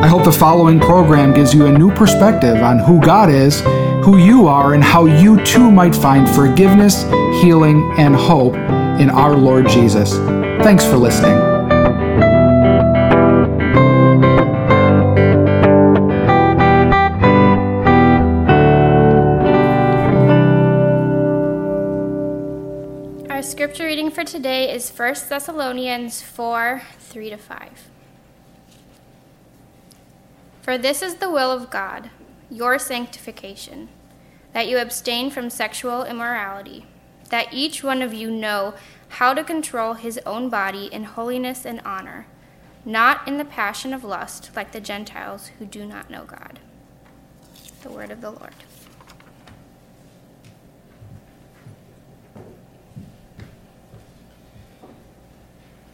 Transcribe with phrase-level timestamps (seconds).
[0.00, 3.60] I hope the following program gives you a new perspective on who God is,
[4.02, 7.02] who you are, and how you too might find forgiveness,
[7.42, 8.54] healing, and hope
[8.98, 10.14] in our Lord Jesus.
[10.64, 11.36] Thanks for listening.
[23.28, 27.89] Our scripture reading for today is 1 Thessalonians 4 3 to 5.
[30.62, 32.10] For this is the will of God,
[32.50, 33.88] your sanctification,
[34.52, 36.86] that you abstain from sexual immorality,
[37.30, 38.74] that each one of you know
[39.08, 42.26] how to control his own body in holiness and honor,
[42.84, 46.60] not in the passion of lust like the Gentiles who do not know God.
[47.82, 48.54] The word of the Lord.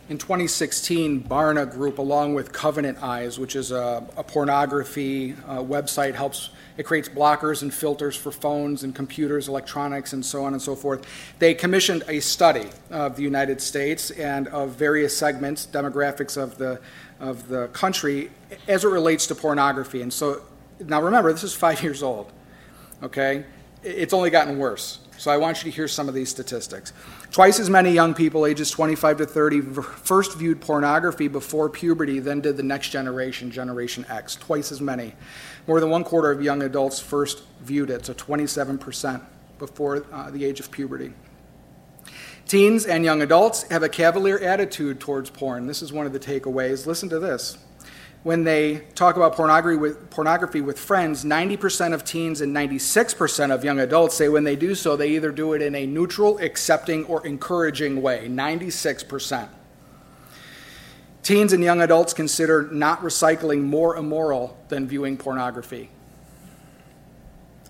[0.08, 6.14] In 2016, Barna Group, along with Covenant Eyes, which is a, a pornography uh, website,
[6.14, 10.62] helps it creates blockers and filters for phones and computers, electronics, and so on and
[10.62, 11.04] so forth.
[11.40, 16.80] They commissioned a study of the United States and of various segments, demographics of the
[17.18, 18.30] of the country,
[18.68, 20.02] as it relates to pornography.
[20.02, 20.42] And so,
[20.78, 22.30] now remember, this is five years old.
[23.02, 23.44] Okay,
[23.82, 25.00] it's only gotten worse.
[25.18, 26.92] So I want you to hear some of these statistics.
[27.30, 32.40] Twice as many young people ages 25 to 30 first viewed pornography before puberty than
[32.40, 34.36] did the next generation, Generation X.
[34.36, 35.14] Twice as many.
[35.66, 39.22] More than one quarter of young adults first viewed it, so 27%
[39.58, 41.12] before uh, the age of puberty.
[42.46, 45.66] Teens and young adults have a cavalier attitude towards porn.
[45.66, 46.86] This is one of the takeaways.
[46.86, 47.58] Listen to this
[48.26, 53.62] when they talk about pornography with, pornography with friends, 90% of teens and 96% of
[53.62, 57.04] young adults say when they do so, they either do it in a neutral, accepting,
[57.04, 58.26] or encouraging way.
[58.28, 59.48] 96%.
[61.22, 65.88] Teens and young adults consider not recycling more immoral than viewing pornography.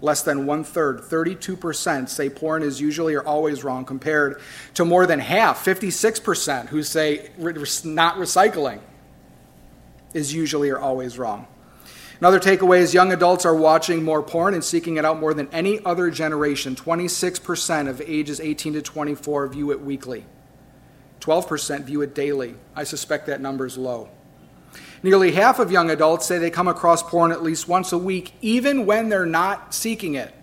[0.00, 4.40] Less than one third, 32%, say porn is usually or always wrong, compared
[4.72, 7.28] to more than half, 56%, who say
[7.84, 8.80] not recycling
[10.16, 11.46] is usually or always wrong.
[12.18, 15.48] Another takeaway is young adults are watching more porn and seeking it out more than
[15.52, 16.74] any other generation.
[16.74, 20.24] 26% of ages 18 to 24 view it weekly,
[21.20, 22.54] 12% view it daily.
[22.74, 24.08] I suspect that number is low.
[25.02, 28.32] Nearly half of young adults say they come across porn at least once a week,
[28.40, 30.34] even when they're not seeking it.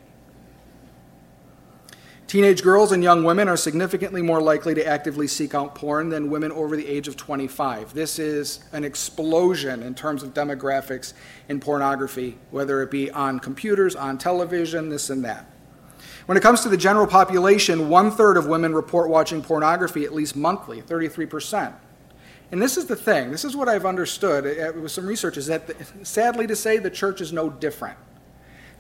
[2.33, 6.31] Teenage girls and young women are significantly more likely to actively seek out porn than
[6.31, 7.93] women over the age of 25.
[7.93, 11.13] This is an explosion in terms of demographics
[11.47, 15.45] in pornography, whether it be on computers, on television, this and that.
[16.25, 20.11] When it comes to the general population, one third of women report watching pornography at
[20.11, 21.71] least monthly, 33%.
[22.51, 24.45] And this is the thing, this is what I've understood
[24.81, 25.69] with some research, is that
[26.01, 27.99] sadly to say, the church is no different.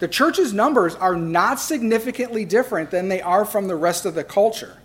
[0.03, 4.23] The church's numbers are not significantly different than they are from the rest of the
[4.25, 4.75] culture.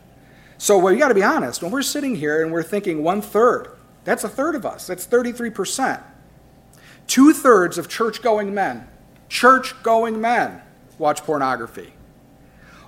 [0.59, 1.61] So you got to be honest.
[1.61, 3.67] When we're sitting here and we're thinking one third,
[4.05, 4.87] that's a third of us.
[4.87, 6.01] That's 33%.
[7.09, 8.87] Two thirds of church going men,
[9.29, 10.63] church going men,
[10.99, 11.95] watch pornography.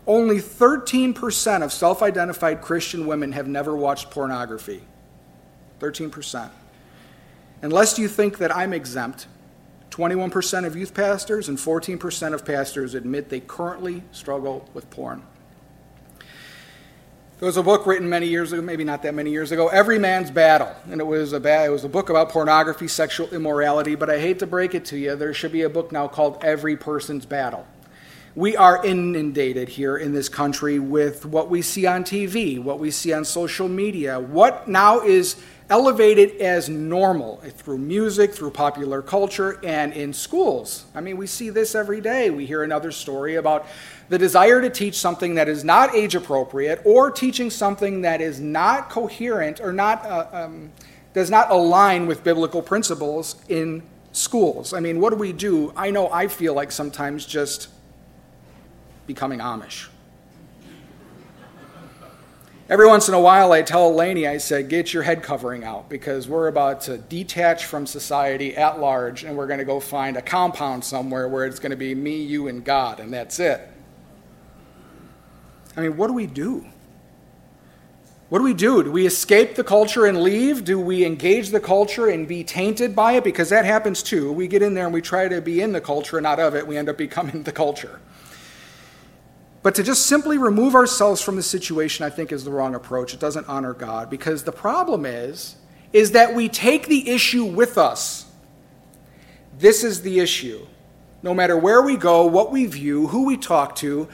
[0.07, 4.85] Only 13% of self identified Christian women have never watched pornography.
[5.81, 6.49] 13%.
[7.63, 9.27] Unless you think that I'm exempt,
[9.91, 15.23] 21% of youth pastors and 14% of pastors admit they currently struggle with porn.
[17.41, 19.99] There was a book written many years ago, maybe not that many years ago, Every
[19.99, 20.71] Man's Battle.
[20.91, 24.21] And it was, a ba- it was a book about pornography, sexual immorality, but I
[24.21, 27.25] hate to break it to you, there should be a book now called Every Person's
[27.25, 27.67] Battle.
[28.35, 32.91] We are inundated here in this country with what we see on TV, what we
[32.91, 35.37] see on social media, what now is
[35.71, 40.85] elevated as normal through music, through popular culture, and in schools.
[40.95, 42.29] I mean, we see this every day.
[42.29, 43.67] We hear another story about
[44.09, 48.41] the desire to teach something that is not age appropriate or teaching something that is
[48.41, 50.73] not coherent or not, uh, um,
[51.15, 54.75] does not align with biblical principles in schools.
[54.75, 55.73] I mean, what do we do?
[55.77, 57.69] I know I feel like sometimes just
[59.07, 59.87] becoming Amish.
[62.71, 65.89] Every once in a while, I tell Lainey, I said, get your head covering out
[65.89, 70.17] because we're about to detach from society at large and we're going to go find
[70.17, 73.69] a compound somewhere where it's going to be me, you, and God, and that's it.
[75.77, 76.65] I mean, what do we do?
[78.29, 78.85] What do we do?
[78.85, 80.65] Do we escape the culture and leave?
[80.65, 83.25] Do we engage the culture and be tainted by it?
[83.25, 84.31] Because that happens too.
[84.31, 86.55] We get in there and we try to be in the culture and not of
[86.55, 86.65] it.
[86.69, 87.99] We end up becoming the culture.
[89.63, 93.13] But to just simply remove ourselves from the situation, I think, is the wrong approach.
[93.13, 95.57] It doesn't honor God because the problem is,
[95.93, 98.27] is that we take the issue with us.
[99.59, 100.67] This is the issue.
[101.23, 104.09] No matter where we go, what we view, who we talk to,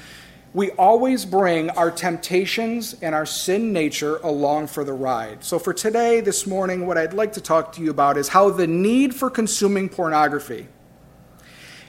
[0.53, 5.45] we always bring our temptations and our sin nature along for the ride.
[5.45, 8.49] So, for today, this morning, what I'd like to talk to you about is how
[8.51, 10.67] the need for consuming pornography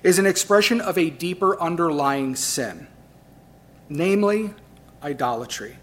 [0.04, 2.88] is an expression of a deeper underlying sin
[3.90, 4.54] namely
[5.04, 5.78] idolatry.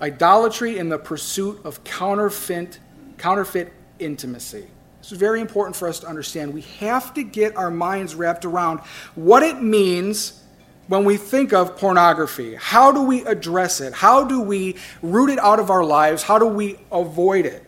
[0.00, 2.78] Idolatry in the pursuit of counterfeit,
[3.18, 4.66] counterfeit intimacy.
[5.00, 6.52] This is very important for us to understand.
[6.52, 8.80] We have to get our minds wrapped around
[9.14, 10.42] what it means
[10.88, 12.56] when we think of pornography.
[12.56, 13.92] How do we address it?
[13.92, 16.22] How do we root it out of our lives?
[16.22, 17.64] How do we avoid it?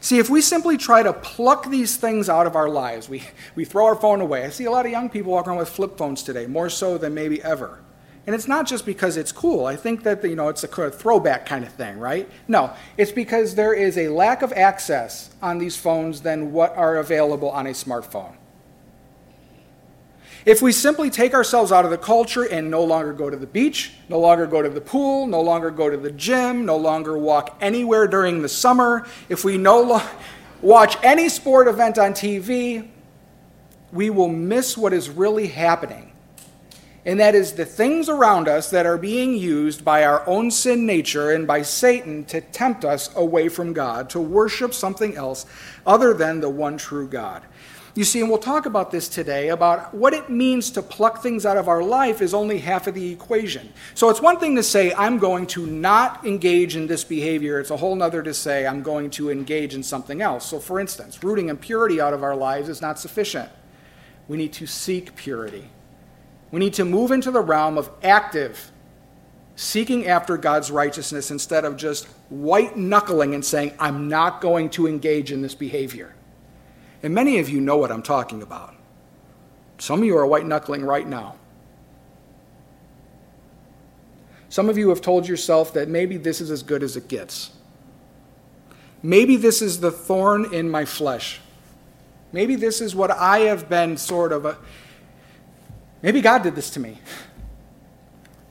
[0.00, 3.22] See, if we simply try to pluck these things out of our lives, we,
[3.54, 4.44] we throw our phone away.
[4.44, 6.98] I see a lot of young people walking around with flip phones today, more so
[6.98, 7.81] than maybe ever.
[8.26, 9.66] And it's not just because it's cool.
[9.66, 12.28] I think that you know it's a throwback kind of thing, right?
[12.46, 16.98] No, it's because there is a lack of access on these phones than what are
[16.98, 18.34] available on a smartphone.
[20.44, 23.46] If we simply take ourselves out of the culture and no longer go to the
[23.46, 27.16] beach, no longer go to the pool, no longer go to the gym, no longer
[27.16, 30.02] walk anywhere during the summer, if we no lo-
[30.60, 32.88] watch any sport event on TV,
[33.92, 36.11] we will miss what is really happening.
[37.04, 40.86] And that is the things around us that are being used by our own sin
[40.86, 45.44] nature and by Satan to tempt us away from God, to worship something else
[45.84, 47.42] other than the one true God.
[47.94, 51.44] You see, and we'll talk about this today about what it means to pluck things
[51.44, 53.70] out of our life is only half of the equation.
[53.94, 57.60] So it's one thing to say, I'm going to not engage in this behavior.
[57.60, 60.46] It's a whole nother to say, I'm going to engage in something else.
[60.46, 63.50] So, for instance, rooting impurity out of our lives is not sufficient.
[64.26, 65.68] We need to seek purity.
[66.52, 68.70] We need to move into the realm of active
[69.56, 74.86] seeking after God's righteousness instead of just white knuckling and saying, I'm not going to
[74.86, 76.14] engage in this behavior.
[77.02, 78.74] And many of you know what I'm talking about.
[79.78, 81.36] Some of you are white knuckling right now.
[84.48, 87.50] Some of you have told yourself that maybe this is as good as it gets.
[89.02, 91.40] Maybe this is the thorn in my flesh.
[92.32, 94.58] Maybe this is what I have been sort of a.
[96.02, 96.98] Maybe God did this to me.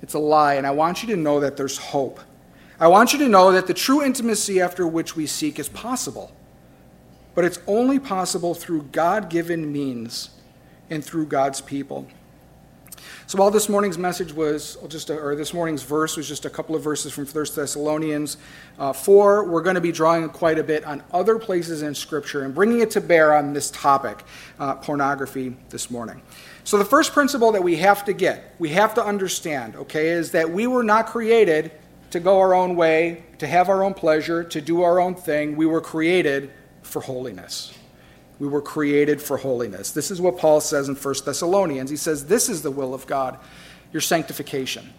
[0.01, 2.19] It's a lie, and I want you to know that there's hope.
[2.79, 6.31] I want you to know that the true intimacy after which we seek is possible.
[7.35, 10.31] But it's only possible through God given means
[10.89, 12.07] and through God's people.
[13.27, 16.49] So while this morning's message was just, a, or this morning's verse was just a
[16.49, 18.37] couple of verses from 1 Thessalonians
[18.77, 22.43] uh, 4, we're going to be drawing quite a bit on other places in Scripture
[22.43, 24.23] and bringing it to bear on this topic,
[24.59, 26.21] uh, pornography, this morning.
[26.63, 30.31] So the first principle that we have to get, we have to understand, okay, is
[30.31, 31.71] that we were not created
[32.11, 35.55] to go our own way, to have our own pleasure, to do our own thing.
[35.55, 36.51] We were created
[36.83, 37.73] for holiness.
[38.37, 39.91] We were created for holiness.
[39.91, 41.89] This is what Paul says in 1 Thessalonians.
[41.89, 43.37] He says, This is the will of God,
[43.93, 44.91] your sanctification.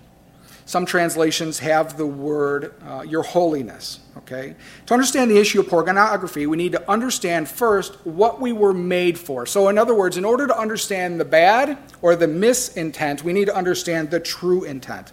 [0.65, 4.01] Some translations have the word uh, your holiness.
[4.19, 4.55] Okay?
[4.87, 9.19] To understand the issue of pornography, we need to understand first what we were made
[9.19, 9.45] for.
[9.47, 13.47] So, in other words, in order to understand the bad or the misintent, we need
[13.47, 15.13] to understand the true intent.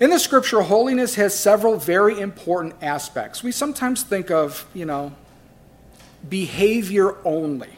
[0.00, 3.42] In the scripture, holiness has several very important aspects.
[3.42, 5.12] We sometimes think of, you know,
[6.28, 7.70] behavior only.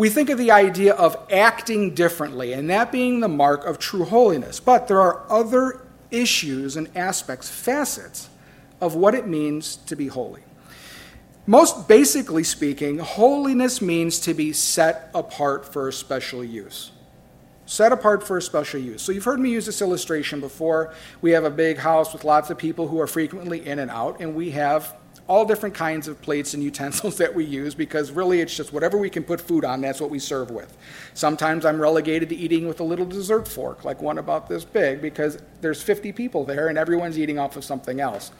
[0.00, 4.06] We think of the idea of acting differently, and that being the mark of true
[4.06, 4.58] holiness.
[4.58, 8.30] But there are other issues and aspects, facets
[8.80, 10.40] of what it means to be holy.
[11.46, 16.92] Most basically speaking, holiness means to be set apart for a special use.
[17.66, 19.02] Set apart for a special use.
[19.02, 20.94] So, you've heard me use this illustration before.
[21.20, 24.18] We have a big house with lots of people who are frequently in and out,
[24.20, 24.96] and we have
[25.30, 28.98] all different kinds of plates and utensils that we use because really it's just whatever
[28.98, 30.76] we can put food on, that's what we serve with.
[31.14, 35.00] Sometimes I'm relegated to eating with a little dessert fork, like one about this big,
[35.00, 38.32] because there's 50 people there and everyone's eating off of something else.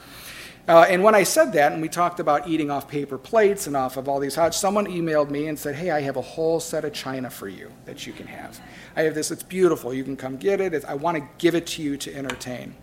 [0.67, 3.75] Uh, and when I said that, and we talked about eating off paper plates and
[3.75, 6.59] off of all these hot, someone emailed me and said, Hey, I have a whole
[6.59, 8.59] set of china for you that you can have.
[8.95, 9.93] I have this, it's beautiful.
[9.93, 10.73] You can come get it.
[10.73, 12.75] It's, I want to give it to you to entertain.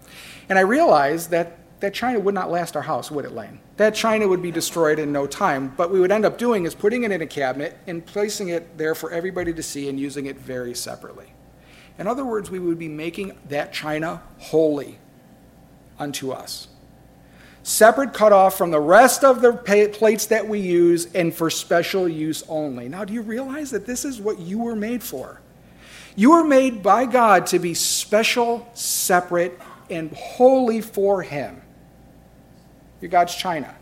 [0.49, 3.61] And I realized that that china would not last our house, would it, Lane?
[3.79, 5.73] That china would be destroyed in no time.
[5.77, 8.77] But we would end up doing is putting it in a cabinet and placing it
[8.77, 11.33] there for everybody to see and using it very separately.
[11.99, 14.99] In other words, we would be making that china holy
[15.99, 16.69] unto us
[17.69, 22.09] separate cut off from the rest of the plates that we use and for special
[22.09, 22.89] use only.
[22.89, 25.43] Now, do you realize that this is what you were made for?
[26.17, 31.61] You were made by God to be special, separate, and holy for Him.
[33.01, 33.75] You're God's China.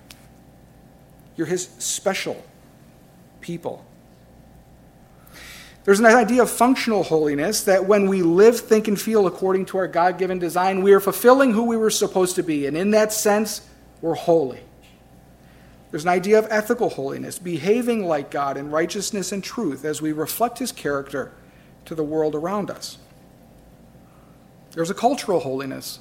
[1.37, 2.45] You're His special
[3.41, 3.85] people.
[5.85, 9.79] There's an idea of functional holiness that when we live, think, and feel according to
[9.79, 12.67] our God given design, we are fulfilling who we were supposed to be.
[12.67, 13.61] And in that sense,
[14.01, 14.61] we're holy.
[15.93, 20.11] There's an idea of ethical holiness, behaving like God in righteousness and truth as we
[20.11, 21.31] reflect his character
[21.85, 22.99] to the world around us.
[24.73, 26.01] There's a cultural holiness,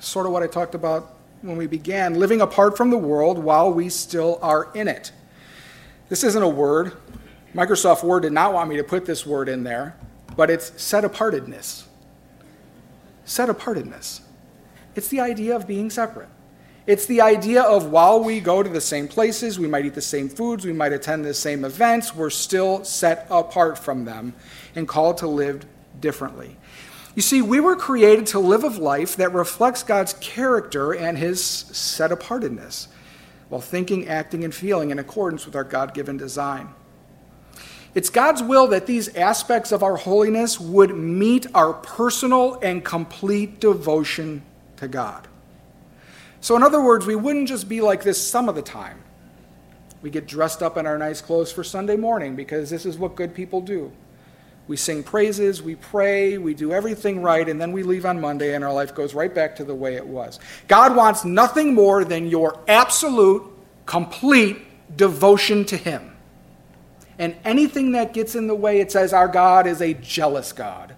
[0.00, 1.13] sort of what I talked about
[1.44, 5.12] when we began, living apart from the world while we still are in it.
[6.08, 6.92] This isn't a word.
[7.54, 9.94] Microsoft Word did not want me to put this word in there,
[10.36, 11.84] but it's set apartedness.
[13.26, 14.22] Set apartedness.
[14.94, 16.28] It's the idea of being separate.
[16.86, 20.02] It's the idea of while we go to the same places, we might eat the
[20.02, 24.34] same foods, we might attend the same events, we're still set apart from them
[24.74, 25.64] and called to live
[26.00, 26.56] differently.
[27.14, 31.44] You see, we were created to live a life that reflects God's character and his
[31.44, 32.88] set apartedness,
[33.48, 36.70] while thinking, acting, and feeling in accordance with our God given design.
[37.94, 43.60] It's God's will that these aspects of our holiness would meet our personal and complete
[43.60, 44.42] devotion
[44.78, 45.28] to God.
[46.40, 49.00] So, in other words, we wouldn't just be like this some of the time.
[50.02, 53.14] We get dressed up in our nice clothes for Sunday morning because this is what
[53.14, 53.92] good people do.
[54.66, 58.54] We sing praises, we pray, we do everything right, and then we leave on Monday
[58.54, 60.40] and our life goes right back to the way it was.
[60.68, 63.44] God wants nothing more than your absolute,
[63.84, 64.58] complete
[64.96, 66.16] devotion to Him.
[67.18, 70.94] And anything that gets in the way, it says our God is a jealous God.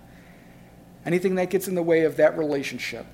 [1.05, 3.07] Anything that gets in the way of that relationship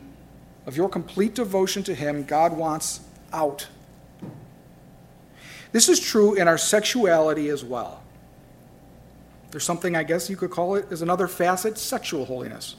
[0.66, 3.00] of your complete devotion to Him, God wants
[3.32, 3.66] out.
[5.72, 8.01] This is true in our sexuality as well.
[9.52, 12.74] There's something, I guess you could call it, as another facet sexual holiness.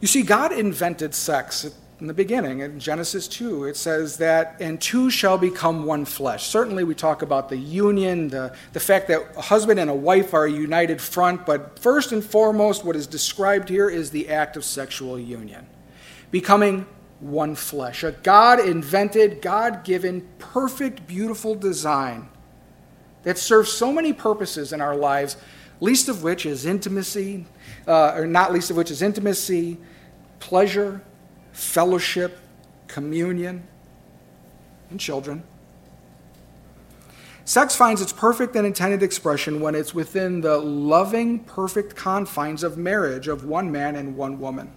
[0.00, 1.70] You see, God invented sex
[2.00, 2.60] in the beginning.
[2.60, 6.46] In Genesis 2, it says that, and two shall become one flesh.
[6.46, 10.32] Certainly, we talk about the union, the, the fact that a husband and a wife
[10.32, 14.56] are a united front, but first and foremost, what is described here is the act
[14.56, 15.66] of sexual union
[16.30, 16.84] becoming
[17.20, 18.02] one flesh.
[18.02, 22.28] A God invented, God given, perfect, beautiful design
[23.24, 25.36] that serves so many purposes in our lives,
[25.80, 27.46] least of which is intimacy,
[27.86, 29.78] uh, or not least of which is intimacy,
[30.38, 31.02] pleasure,
[31.52, 32.38] fellowship,
[32.86, 33.66] communion,
[34.90, 35.42] and children.
[37.46, 42.78] Sex finds its perfect and intended expression when it's within the loving, perfect confines of
[42.78, 44.72] marriage of one man and one woman.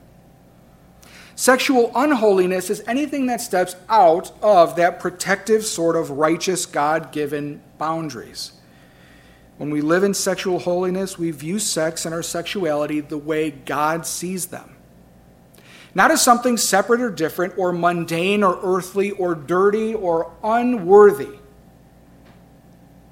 [1.38, 7.62] Sexual unholiness is anything that steps out of that protective, sort of righteous, God given
[7.77, 8.53] boundaries.
[9.58, 14.08] When we live in sexual holiness, we view sex and our sexuality the way God
[14.08, 14.75] sees them.
[15.94, 21.38] Not as something separate or different, or mundane, or earthly, or dirty, or unworthy,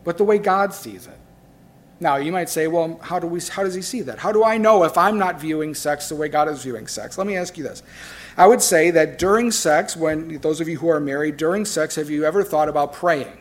[0.04, 1.20] but the way God sees it.
[2.06, 4.20] Now, you might say, well, how, do we, how does he see that?
[4.20, 7.18] How do I know if I'm not viewing sex the way God is viewing sex?
[7.18, 7.82] Let me ask you this.
[8.38, 11.96] I would say that during sex, when those of you who are married, during sex,
[11.96, 13.36] have you ever thought about praying?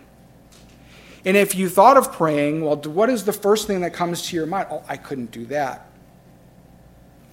[1.26, 4.37] And if you thought of praying, well, what is the first thing that comes to
[4.37, 4.68] your mind?
[4.71, 5.87] Oh, I couldn't do that.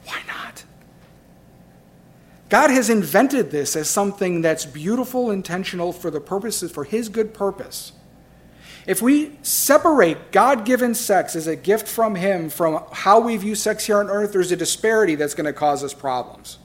[0.04, 0.66] Why not?
[2.50, 7.34] God has invented this as something that's beautiful, intentional for the purposes, for His good
[7.34, 7.94] purpose.
[8.88, 13.54] If we separate God given sex as a gift from Him from how we view
[13.54, 16.58] sex here on earth, there's a disparity that's going to cause us problems.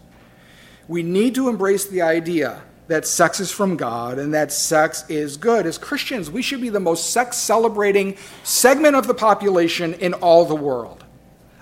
[0.88, 5.36] We need to embrace the idea that sex is from God and that sex is
[5.36, 5.66] good.
[5.66, 10.44] As Christians, we should be the most sex celebrating segment of the population in all
[10.44, 11.04] the world.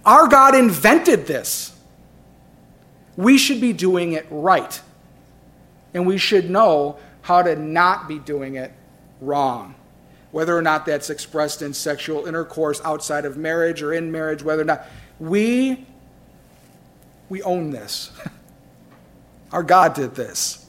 [0.05, 1.77] Our God invented this.
[3.17, 4.81] We should be doing it right.
[5.95, 8.73] And we should know how to not be doing it
[9.21, 9.75] wrong
[10.35, 14.63] whether or not that's expressed in sexual intercourse outside of marriage or in marriage, whether
[14.63, 14.85] or not
[15.21, 15.87] we
[17.29, 18.11] we own this.
[19.53, 20.69] Our God did this.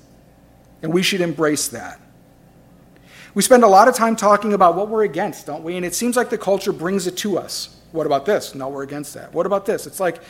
[0.83, 1.99] And we should embrace that.
[3.33, 5.75] We spend a lot of time talking about what we're against, don't we?
[5.77, 7.75] And it seems like the culture brings it to us.
[7.91, 8.53] What about this?
[8.53, 9.33] No, we're against that.
[9.33, 9.87] What about this?
[9.87, 10.21] It's like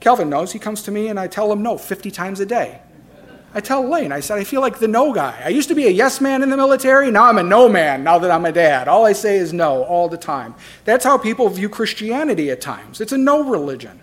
[0.00, 0.52] Kelvin knows.
[0.52, 2.80] He comes to me and I tell him no 50 times a day.
[3.58, 5.42] I tell Lane, I said, I feel like the no guy.
[5.44, 7.10] I used to be a yes man in the military.
[7.10, 8.86] Now I'm a no man now that I'm a dad.
[8.86, 10.54] All I say is no all the time.
[10.84, 13.00] That's how people view Christianity at times.
[13.00, 13.98] It's a no religion.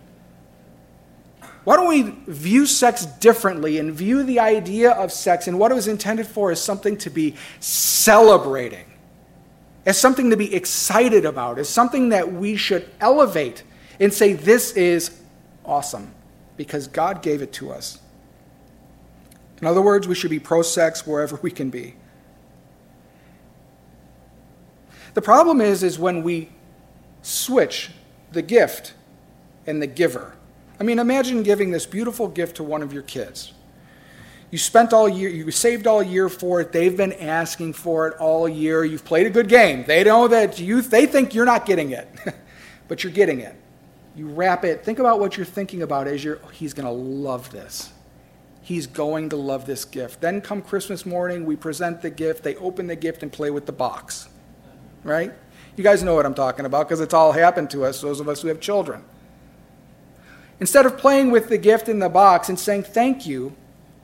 [1.63, 5.75] Why don't we view sex differently and view the idea of sex and what it
[5.75, 8.91] was intended for as something to be celebrating,
[9.85, 13.63] as something to be excited about, as something that we should elevate
[14.01, 15.17] and say, This is
[15.63, 16.13] awesome
[16.57, 17.99] because God gave it to us.
[19.61, 21.95] In other words, we should be pro sex wherever we can be.
[25.13, 26.49] The problem is, is when we
[27.21, 27.91] switch
[28.31, 28.93] the gift
[29.65, 30.35] and the giver.
[30.79, 33.53] I mean, imagine giving this beautiful gift to one of your kids.
[34.51, 36.71] You spent all year, you saved all year for it.
[36.71, 38.83] They've been asking for it all year.
[38.83, 39.85] You've played a good game.
[39.85, 42.07] They know that you, they think you're not getting it,
[42.87, 43.55] but you're getting it.
[44.15, 44.83] You wrap it.
[44.83, 47.91] Think about what you're thinking about as you're, oh, he's going to love this.
[48.65, 50.21] He's going to love this gift.
[50.21, 53.67] Then come Christmas morning, we present the gift, they open the gift and play with
[53.67, 54.27] the box.
[55.03, 55.31] Right?
[55.75, 58.27] You guys know what I'm talking about because it's all happened to us, those of
[58.27, 59.03] us who have children.
[60.59, 63.55] Instead of playing with the gift in the box and saying thank you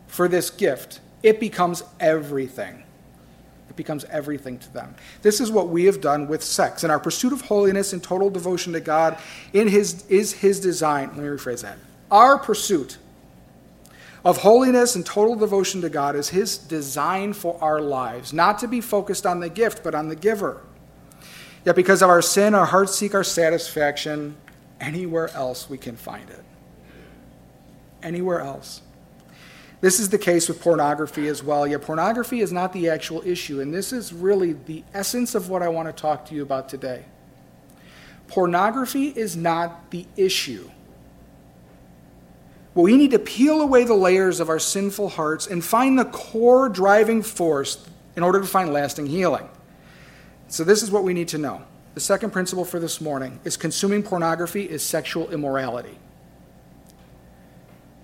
[0.05, 2.83] for this gift, it becomes everything.
[3.67, 4.93] It becomes everything to them.
[5.23, 6.83] This is what we have done with sex.
[6.83, 9.17] And our pursuit of holiness and total devotion to God
[9.53, 11.07] in his, is his design.
[11.07, 11.79] Let me rephrase that.
[12.11, 12.99] Our pursuit
[14.23, 18.67] of holiness and total devotion to God is his design for our lives, not to
[18.67, 20.61] be focused on the gift, but on the giver.
[21.65, 24.35] Yet because of our sin, our hearts seek our satisfaction
[24.79, 26.43] anywhere else we can find it.
[28.03, 28.81] Anywhere else.
[29.79, 31.65] This is the case with pornography as well.
[31.65, 35.63] Yet pornography is not the actual issue, and this is really the essence of what
[35.63, 37.05] I want to talk to you about today.
[38.27, 40.69] Pornography is not the issue.
[42.73, 46.05] Well, we need to peel away the layers of our sinful hearts and find the
[46.05, 47.85] core driving force
[48.15, 49.49] in order to find lasting healing.
[50.47, 51.63] So, this is what we need to know.
[51.95, 55.97] The second principle for this morning is consuming pornography is sexual immorality.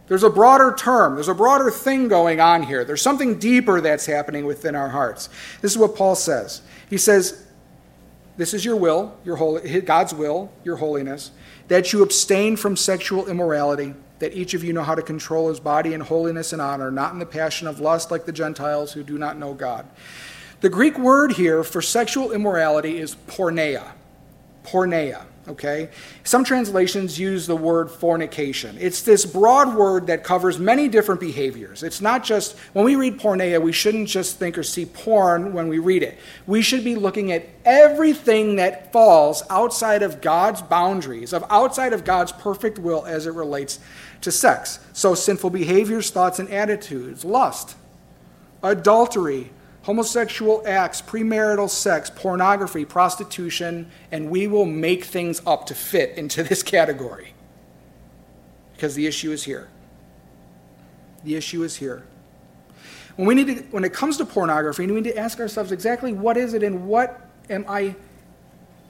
[0.08, 2.84] There's a broader term, there's a broader thing going on here.
[2.84, 5.30] There's something deeper that's happening within our hearts.
[5.62, 6.62] This is what Paul says.
[6.90, 7.46] He says,
[8.38, 11.32] This is your will, your holy, God's will, your holiness,
[11.68, 15.60] that you abstain from sexual immorality, that each of you know how to control his
[15.60, 19.04] body in holiness and honor, not in the passion of lust like the Gentiles who
[19.04, 19.88] do not know God.
[20.60, 23.92] The Greek word here for sexual immorality is porneia.
[24.64, 25.90] Porneia, okay?
[26.24, 28.76] Some translations use the word fornication.
[28.80, 31.84] It's this broad word that covers many different behaviors.
[31.84, 35.68] It's not just, when we read porneia, we shouldn't just think or see porn when
[35.68, 36.18] we read it.
[36.48, 42.04] We should be looking at everything that falls outside of God's boundaries, of outside of
[42.04, 43.80] God's perfect will as it relates
[44.28, 44.80] to sex.
[44.92, 47.78] So, sinful behaviors, thoughts, and attitudes, lust,
[48.62, 49.52] adultery,
[49.84, 56.44] homosexual acts, premarital sex, pornography, prostitution, and we will make things up to fit into
[56.44, 57.34] this category.
[58.74, 59.70] Because the issue is here.
[61.24, 62.04] The issue is here.
[63.16, 66.12] When, we need to, when it comes to pornography, we need to ask ourselves exactly
[66.12, 67.96] what is it and what am I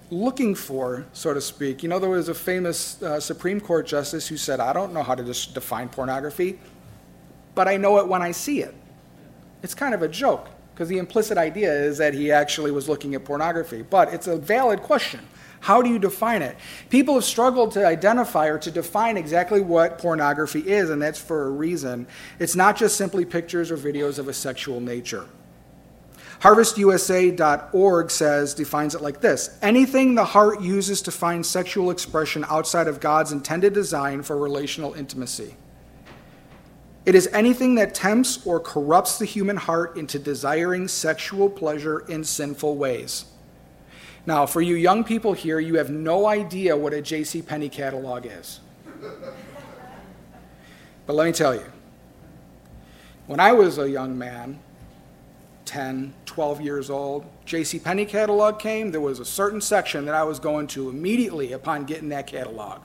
[0.10, 1.84] looking for, so to speak.
[1.84, 5.04] You know, there was a famous uh, Supreme Court justice who said, I don't know
[5.04, 6.60] how to define pornography,
[7.56, 8.74] but I know it when I see it.
[9.64, 13.16] It's kind of a joke because the implicit idea is that he actually was looking
[13.16, 13.82] at pornography.
[13.82, 15.22] But it's a valid question.
[15.60, 16.56] How do you define it?
[16.90, 21.48] People have struggled to identify or to define exactly what pornography is, and that's for
[21.48, 22.08] a reason.
[22.40, 25.26] It's not just simply pictures or videos of a sexual nature.
[26.42, 32.88] HarvestUSA.org says, defines it like this anything the heart uses to find sexual expression outside
[32.88, 35.56] of God's intended design for relational intimacy.
[37.08, 42.24] It is anything that tempts or corrupts the human heart into desiring sexual pleasure in
[42.24, 43.26] sinful ways.
[44.26, 47.42] Now, for you young people here, you have no idea what a J.C.
[47.42, 48.60] Penney catalog is.
[51.06, 51.64] but let me tell you,
[53.26, 54.60] when I was a young man,
[55.68, 57.78] 10, 12 years old, J.C.
[57.78, 61.86] Penney catalog came, there was a certain section that I was going to immediately upon
[61.86, 62.82] getting that catalog.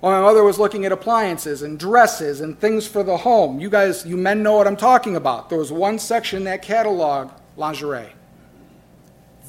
[0.00, 3.60] While my mother was looking at appliances and dresses and things for the home.
[3.60, 5.50] You guys, you men know what I'm talking about.
[5.50, 8.14] There was one section in that catalog, lingerie.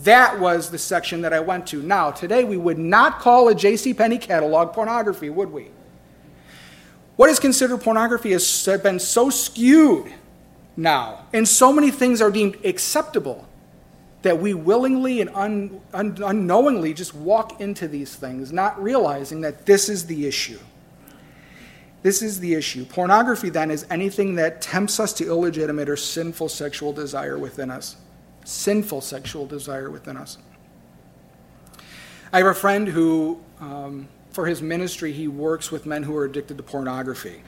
[0.03, 1.81] That was the section that I went to.
[1.81, 3.93] Now, today we would not call a J.C.
[3.93, 5.69] Penney catalog pornography, would we?
[7.15, 10.11] What is considered pornography has been so skewed
[10.75, 11.25] now.
[11.33, 13.47] And so many things are deemed acceptable
[14.21, 19.65] that we willingly and un, un, unknowingly just walk into these things, not realizing that
[19.65, 20.59] this is the issue.
[22.03, 22.85] This is the issue.
[22.85, 27.95] Pornography, then, is anything that tempts us to illegitimate or sinful sexual desire within us.
[28.43, 30.37] Sinful sexual desire within us.
[32.33, 36.25] I have a friend who, um, for his ministry, he works with men who are
[36.25, 37.43] addicted to pornography.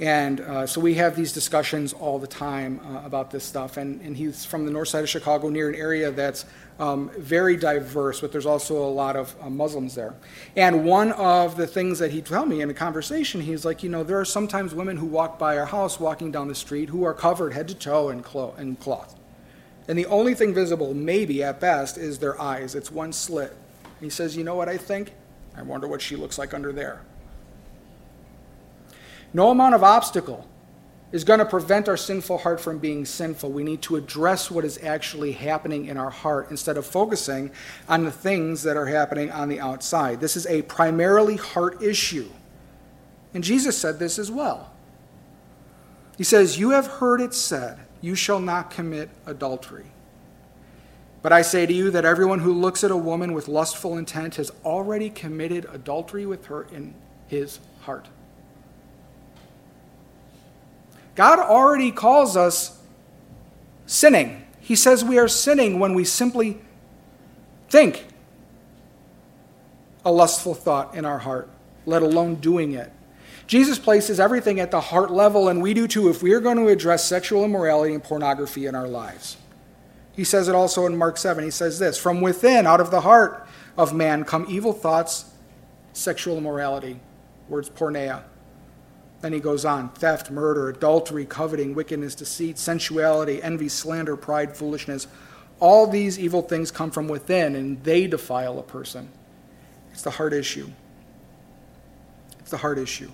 [0.00, 3.76] And uh, so we have these discussions all the time uh, about this stuff.
[3.76, 6.44] And, and, he's from the north side of Chicago, near an area that's
[6.78, 10.14] um, very diverse, but there's also a lot of uh, Muslims there.
[10.54, 13.90] And one of the things that he'd tell me in a conversation, he's like, you
[13.90, 17.02] know, there are sometimes women who walk by our house, walking down the street, who
[17.02, 19.16] are covered head to toe in, clo- in cloth.
[19.88, 22.76] And the only thing visible, maybe at best, is their eyes.
[22.76, 23.56] It's one slit.
[24.00, 25.12] He says, you know what I think?
[25.56, 27.00] I wonder what she looks like under there.
[29.32, 30.48] No amount of obstacle
[31.10, 33.50] is going to prevent our sinful heart from being sinful.
[33.50, 37.50] We need to address what is actually happening in our heart instead of focusing
[37.88, 40.20] on the things that are happening on the outside.
[40.20, 42.28] This is a primarily heart issue.
[43.32, 44.72] And Jesus said this as well.
[46.18, 49.86] He says, You have heard it said, You shall not commit adultery.
[51.22, 54.36] But I say to you that everyone who looks at a woman with lustful intent
[54.36, 56.94] has already committed adultery with her in
[57.28, 58.08] his heart.
[61.18, 62.78] God already calls us
[63.86, 64.44] sinning.
[64.60, 66.60] He says we are sinning when we simply
[67.68, 68.06] think
[70.04, 71.50] a lustful thought in our heart,
[71.86, 72.92] let alone doing it.
[73.48, 76.56] Jesus places everything at the heart level, and we do too if we are going
[76.56, 79.38] to address sexual immorality and pornography in our lives.
[80.14, 81.42] He says it also in Mark 7.
[81.42, 83.44] He says this From within, out of the heart
[83.76, 85.24] of man, come evil thoughts,
[85.94, 87.00] sexual immorality,
[87.48, 88.22] words porneia,
[89.20, 95.08] then he goes on theft, murder, adultery, coveting, wickedness, deceit, sensuality, envy, slander, pride, foolishness.
[95.60, 99.08] All these evil things come from within and they defile a person.
[99.92, 100.68] It's the heart issue.
[102.38, 103.10] It's the heart issue.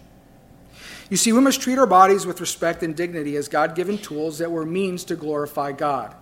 [1.09, 4.39] You see, we must treat our bodies with respect and dignity as God given tools
[4.39, 6.15] that were means to glorify God.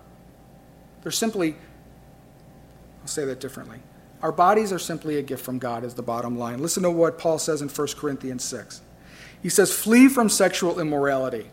[1.01, 1.55] They're simply,
[3.01, 3.79] I'll say that differently.
[4.21, 6.61] Our bodies are simply a gift from God, is the bottom line.
[6.61, 8.81] Listen to what Paul says in 1 Corinthians 6.
[9.43, 11.47] He says, flee from sexual immorality.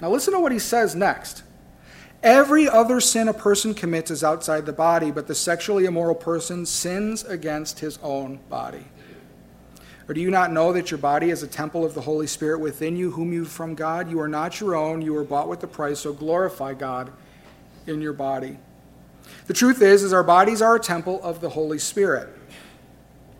[0.00, 1.42] Now, listen to what he says next.
[2.22, 6.64] Every other sin a person commits is outside the body, but the sexually immoral person
[6.64, 8.84] sins against his own body.
[10.08, 12.60] Or do you not know that your body is a temple of the Holy Spirit
[12.60, 14.08] within you, whom you from God?
[14.08, 17.12] You are not your own, you were bought with a price, so glorify God
[17.88, 18.58] in your body.
[19.48, 22.28] The truth is, is our bodies are a temple of the Holy Spirit.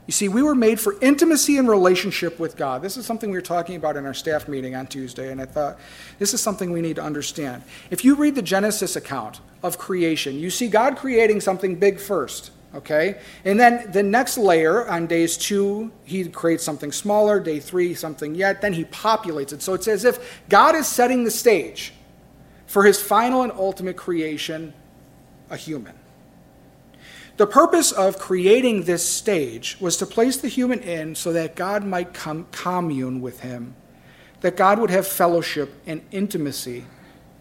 [0.07, 2.81] You see, we were made for intimacy and relationship with God.
[2.81, 5.47] This is something we were talking about in our staff meeting on Tuesday, and I
[5.47, 5.79] thought
[6.21, 7.65] this is something we need to understand.
[7.91, 12.53] If you read the Genesis account of creation, you see God creating something big first,
[12.73, 13.19] okay?
[13.45, 18.37] And then the next layer on days two, he creates something smaller, day three, something
[18.37, 19.61] yet, then he populates it.
[19.61, 21.93] So it's as if God is setting the stage
[22.67, 24.73] for his final and ultimate creation,
[25.51, 25.95] a human.
[27.37, 31.85] The purpose of creating this stage was to place the human in so that God
[31.85, 33.75] might come commune with him,
[34.41, 36.87] that God would have fellowship and intimacy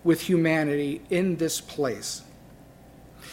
[0.03, 2.23] with humanity in this place.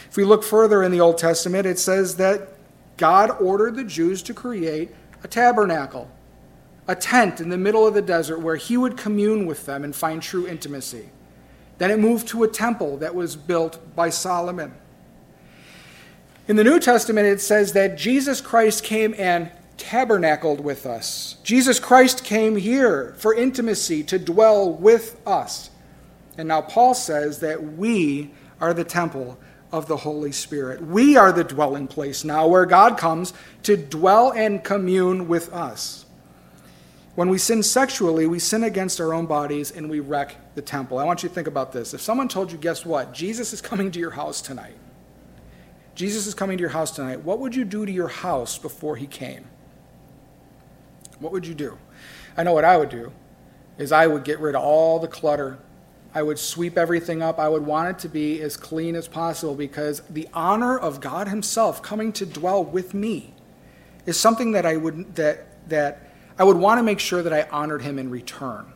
[0.09, 2.49] If we look further in the Old Testament, it says that
[2.95, 6.09] God ordered the Jews to create a tabernacle,
[6.87, 9.93] a tent in the middle of the desert where he would commune with them and
[9.93, 11.09] find true intimacy.
[11.77, 14.73] Then it moved to a temple that was built by Solomon.
[16.45, 21.37] In the New Testament, it says that Jesus Christ came and tabernacled with us.
[21.43, 25.69] Jesus Christ came here for intimacy, to dwell with us.
[26.37, 29.37] And now Paul says that we are the temple
[29.71, 30.81] of the Holy Spirit.
[30.81, 36.05] We are the dwelling place now where God comes to dwell and commune with us.
[37.15, 40.97] When we sin sexually, we sin against our own bodies and we wreck the temple.
[40.97, 41.93] I want you to think about this.
[41.93, 43.13] If someone told you, guess what?
[43.13, 44.75] Jesus is coming to your house tonight.
[45.95, 47.21] Jesus is coming to your house tonight.
[47.21, 49.45] What would you do to your house before he came?
[51.19, 51.77] What would you do?
[52.35, 53.11] I know what I would do
[53.77, 55.59] is I would get rid of all the clutter.
[56.13, 57.39] I would sweep everything up.
[57.39, 61.27] I would want it to be as clean as possible because the honor of God
[61.27, 63.33] himself coming to dwell with me
[64.05, 67.47] is something that I would that that I would want to make sure that I
[67.51, 68.73] honored him in return.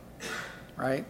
[0.76, 1.04] Right?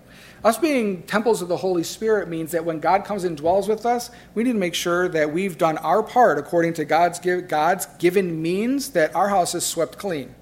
[0.49, 3.85] Us being temples of the Holy Spirit means that when God comes and dwells with
[3.85, 7.49] us, we need to make sure that we've done our part according to God's, give,
[7.49, 10.35] God's given means, that our house is swept clean.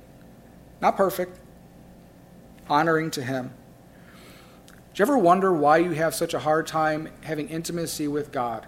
[0.81, 1.41] Not perfect,
[2.69, 3.51] honoring to Him.
[4.69, 8.65] Do you ever wonder why you have such a hard time having intimacy with God?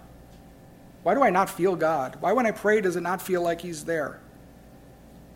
[1.05, 2.17] Why do I not feel God?
[2.19, 4.19] Why, when I pray, does it not feel like He's there?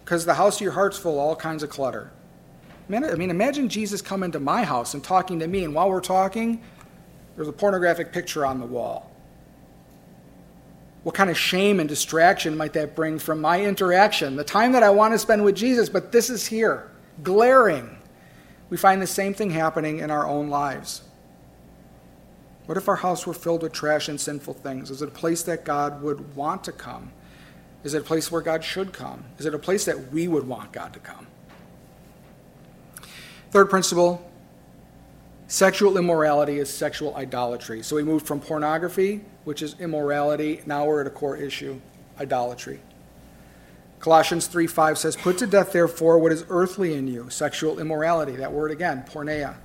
[0.04, 2.10] Because the house of your heart's full of all kinds of clutter.
[2.88, 5.88] Man, I mean, imagine Jesus coming to my house and talking to me, and while
[5.88, 6.62] we're talking,
[7.36, 9.10] there's a pornographic picture on the wall.
[11.02, 14.82] What kind of shame and distraction might that bring from my interaction, the time that
[14.82, 16.90] I want to spend with Jesus, but this is here,
[17.22, 17.98] glaring.
[18.70, 21.02] We find the same thing happening in our own lives.
[22.66, 24.90] What if our house were filled with trash and sinful things?
[24.90, 27.12] Is it a place that God would want to come?
[27.82, 29.24] Is it a place where God should come?
[29.38, 31.26] Is it a place that we would want God to come?
[33.52, 34.26] Third principle
[35.46, 37.82] sexual immorality is sexual idolatry.
[37.82, 41.78] So we moved from pornography, which is immorality, now we're at a core issue
[42.18, 42.80] idolatry.
[44.00, 48.32] Colossians 3 5 says, Put to death, therefore, what is earthly in you sexual immorality,
[48.36, 49.56] that word again, porneia,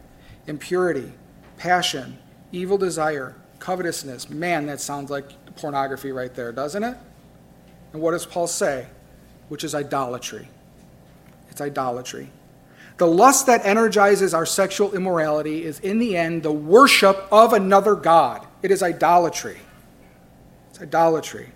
[0.48, 1.14] impurity,
[1.56, 2.18] passion,
[2.52, 4.30] evil desire, covetousness.
[4.30, 6.98] Man, that sounds like pornography right there, doesn't it?
[7.94, 8.88] And what does Paul say?
[9.48, 10.50] Which is idolatry.
[11.50, 12.30] It's idolatry.
[12.98, 17.96] The lust that energizes our sexual immorality is, in the end, the worship of another
[17.96, 18.46] God.
[18.64, 19.58] It is idolatry.
[20.72, 21.50] It's idolatry.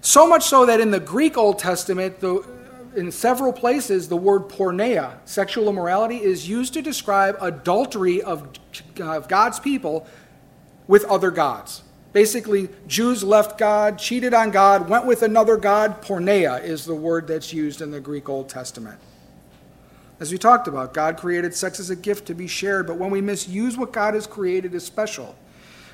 [0.00, 2.46] So much so that in the Greek Old Testament, the,
[2.94, 8.48] in several places, the word porneia, sexual immorality, is used to describe adultery of,
[9.00, 10.06] of God's people
[10.86, 11.82] with other gods.
[12.12, 16.00] Basically, Jews left God, cheated on God, went with another God.
[16.02, 19.00] Porneia is the word that's used in the Greek Old Testament.
[20.24, 23.10] As we talked about, God created sex as a gift to be shared, but when
[23.10, 25.36] we misuse what God has created as special,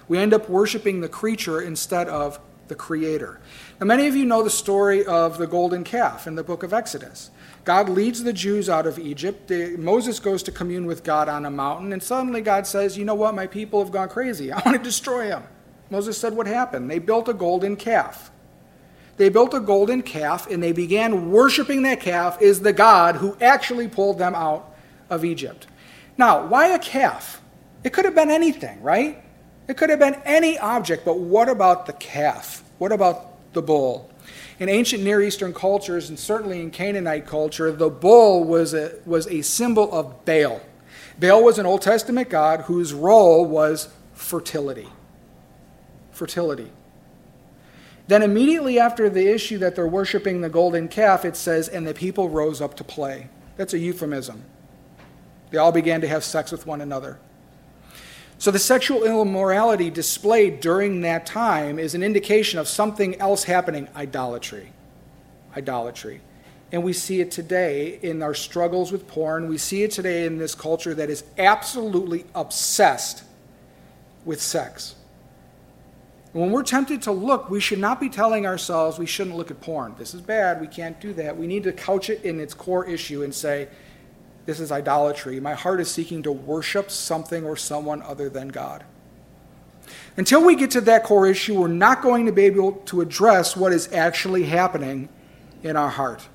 [0.07, 2.39] we end up worshiping the creature instead of
[2.69, 3.41] the creator.
[3.81, 6.73] Now, many of you know the story of the golden calf in the book of
[6.73, 7.33] Exodus.
[7.65, 9.51] God leads the Jews out of Egypt.
[9.51, 13.17] Moses goes to commune with God on a mountain, and suddenly God says, You know
[13.17, 13.35] what?
[13.35, 14.53] My people have gone crazy.
[14.53, 15.43] I want to destroy them.
[15.91, 16.89] Moses said, What happened?
[16.89, 18.30] They built a golden calf.
[19.21, 23.37] They built a golden calf, and they began worshiping that calf as the God who
[23.39, 24.75] actually pulled them out
[25.11, 25.67] of Egypt.
[26.17, 27.43] Now, why a calf?
[27.85, 29.23] It could have been anything, right?
[29.69, 32.65] It could have been any object, but what about the calf?
[32.79, 34.11] What about the bull?
[34.59, 39.27] In ancient Near Eastern cultures, and certainly in Canaanite culture, the bull was a, was
[39.27, 40.63] a symbol of Baal.
[41.19, 44.89] Baal was an Old Testament god whose role was fertility
[46.11, 46.71] fertility.
[48.09, 51.95] Then, immediately after the issue that they're worshiping the golden calf, it says, and the
[51.95, 53.29] people rose up to play.
[53.57, 54.43] That's a euphemism.
[55.51, 57.19] They all began to have sex with one another.
[58.39, 63.89] So, the sexual immorality displayed during that time is an indication of something else happening
[63.95, 64.73] idolatry.
[65.55, 66.23] Idolatry.
[66.73, 69.49] And we see it today in our struggles with porn.
[69.49, 73.25] We see it today in this culture that is absolutely obsessed
[74.25, 74.95] with sex.
[76.33, 79.61] When we're tempted to look, we should not be telling ourselves we shouldn't look at
[79.61, 79.97] porn.
[79.99, 80.61] This is bad.
[80.61, 81.37] We can't do that.
[81.37, 83.69] We need to couch it in its core issue and say,
[84.47, 85.41] this is idolatry.
[85.41, 88.85] My heart is seeking to worship something or someone other than God.
[90.17, 93.57] Until we get to that core issue, we're not going to be able to address
[93.57, 95.09] what is actually happening
[95.65, 96.29] in our heart.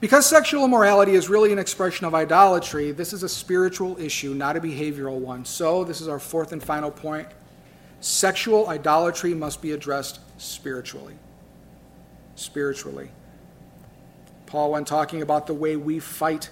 [0.00, 4.56] Because sexual immorality is really an expression of idolatry, this is a spiritual issue, not
[4.56, 5.44] a behavioral one.
[5.44, 7.28] So, this is our fourth and final point
[8.06, 11.16] Sexual idolatry must be addressed spiritually.
[12.36, 13.10] Spiritually.
[14.46, 16.50] Paul, when talking about the way we fight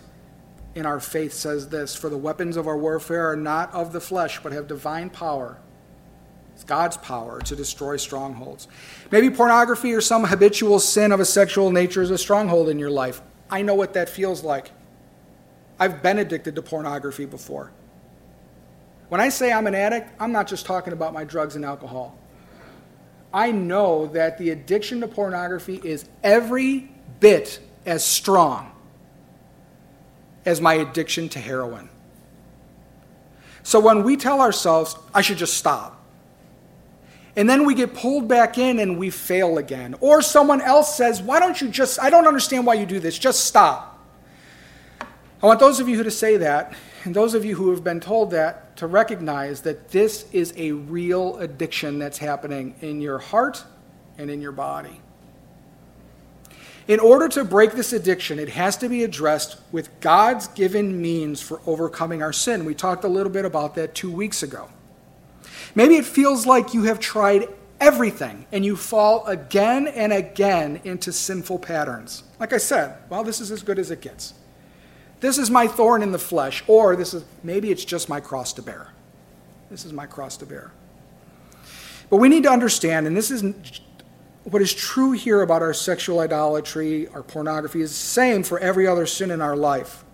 [0.75, 4.01] in our faith, says this For the weapons of our warfare are not of the
[4.01, 5.59] flesh, but have divine power.
[6.57, 8.67] It's God's power to destroy strongholds.
[9.12, 12.90] Maybe pornography or some habitual sin of a sexual nature is a stronghold in your
[12.90, 13.23] life.
[13.49, 14.73] I know what that feels like.
[15.79, 17.71] I've been addicted to pornography before.
[19.09, 22.19] When I say I'm an addict, I'm not just talking about my drugs and alcohol.
[23.33, 26.90] I know that the addiction to pornography is every
[27.21, 28.71] bit as strong
[30.47, 31.88] as my addiction to heroin.
[33.62, 36.03] So when we tell ourselves, I should just stop,
[37.37, 41.21] and then we get pulled back in and we fail again, or someone else says,
[41.21, 43.90] Why don't you just, I don't understand why you do this, just stop.
[45.01, 47.83] I want those of you who to say that, and those of you who have
[47.83, 53.19] been told that, to recognize that this is a real addiction that's happening in your
[53.19, 53.65] heart
[54.19, 55.01] and in your body.
[56.87, 61.41] In order to break this addiction, it has to be addressed with God's given means
[61.41, 62.67] for overcoming our sin.
[62.67, 64.69] We talked a little bit about that two weeks ago.
[65.75, 67.49] Maybe it feels like you have tried
[67.81, 72.23] everything and you fall again and again into sinful patterns.
[72.39, 74.35] Like I said, well, this is as good as it gets.
[75.25, 78.53] This is my thorn in the flesh, or this is maybe it's just my cross
[78.53, 78.89] to bear.
[79.71, 80.71] This is my cross to bear.
[82.11, 83.43] But we need to understand, and this is
[84.43, 88.87] what is true here about our sexual idolatry, our pornography, is the same for every
[88.87, 90.05] other sin in our life.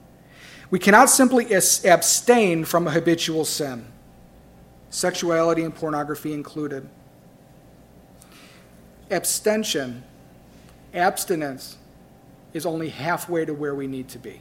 [0.70, 3.87] We cannot simply abstain from a habitual sin,
[4.90, 6.88] sexuality and pornography included.
[9.11, 10.05] Abstention,
[10.94, 11.79] abstinence,
[12.53, 14.40] is only halfway to where we need to be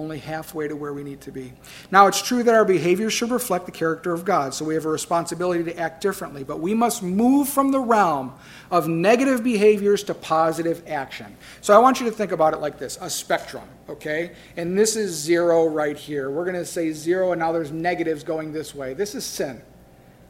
[0.00, 1.52] only halfway to where we need to be.
[1.90, 4.86] Now, it's true that our behavior should reflect the character of God, so we have
[4.86, 8.32] a responsibility to act differently, but we must move from the realm
[8.70, 11.36] of negative behaviors to positive action.
[11.60, 14.32] So I want you to think about it like this a spectrum, okay?
[14.56, 16.30] And this is zero right here.
[16.30, 18.94] We're going to say zero, and now there's negatives going this way.
[18.94, 19.60] This is sin.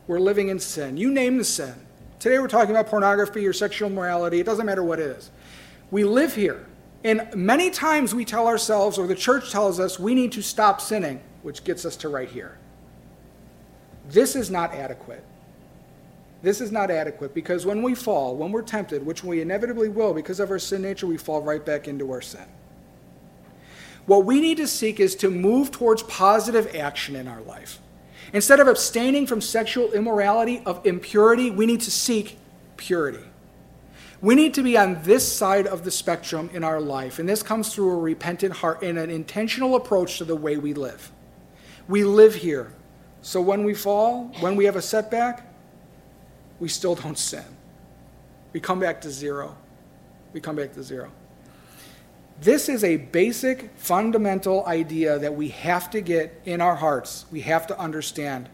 [0.08, 0.96] We're living in sin.
[0.96, 1.74] You name the sin.
[2.18, 4.40] Today we're talking about pornography or sexual morality.
[4.40, 5.30] It doesn't matter what it is.
[5.92, 6.66] We live here.
[7.02, 10.80] And many times we tell ourselves, or the church tells us, we need to stop
[10.80, 12.58] sinning, which gets us to right here.
[14.08, 15.24] This is not adequate.
[16.42, 20.14] This is not adequate because when we fall, when we're tempted, which we inevitably will
[20.14, 22.46] because of our sin nature, we fall right back into our sin.
[24.06, 27.78] What we need to seek is to move towards positive action in our life.
[28.32, 32.38] Instead of abstaining from sexual immorality, of impurity, we need to seek
[32.76, 33.29] purity.
[34.22, 37.42] We need to be on this side of the spectrum in our life, and this
[37.42, 41.10] comes through a repentant heart and an intentional approach to the way we live.
[41.88, 42.74] We live here.
[43.22, 45.46] So when we fall, when we have a setback,
[46.58, 47.44] we still don't sin.
[48.52, 49.56] We come back to zero.
[50.34, 51.10] We come back to zero.
[52.40, 57.26] This is a basic, fundamental idea that we have to get in our hearts.
[57.30, 58.48] We have to understand.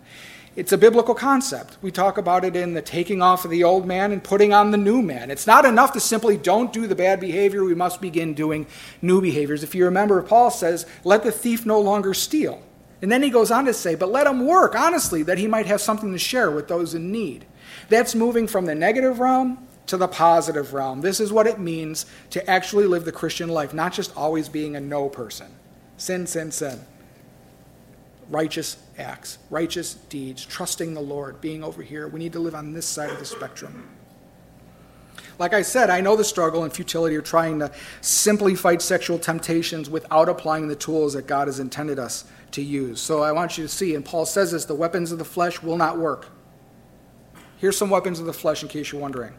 [0.56, 1.76] It's a biblical concept.
[1.82, 4.70] We talk about it in the taking off of the old man and putting on
[4.70, 5.30] the new man.
[5.30, 7.62] It's not enough to simply don't do the bad behavior.
[7.62, 8.66] We must begin doing
[9.02, 9.62] new behaviors.
[9.62, 12.62] If you remember, Paul says, let the thief no longer steal.
[13.02, 15.66] And then he goes on to say, but let him work honestly, that he might
[15.66, 17.44] have something to share with those in need.
[17.90, 21.02] That's moving from the negative realm to the positive realm.
[21.02, 24.74] This is what it means to actually live the Christian life, not just always being
[24.74, 25.48] a no person.
[25.98, 26.80] Sin, sin, sin
[28.28, 32.08] righteous acts, righteous deeds, trusting the Lord, being over here.
[32.08, 33.88] We need to live on this side of the spectrum.
[35.38, 39.18] Like I said, I know the struggle and futility of trying to simply fight sexual
[39.18, 43.00] temptations without applying the tools that God has intended us to use.
[43.00, 45.62] So I want you to see, and Paul says this the weapons of the flesh
[45.62, 46.28] will not work.
[47.58, 49.34] Here's some weapons of the flesh in case you're wondering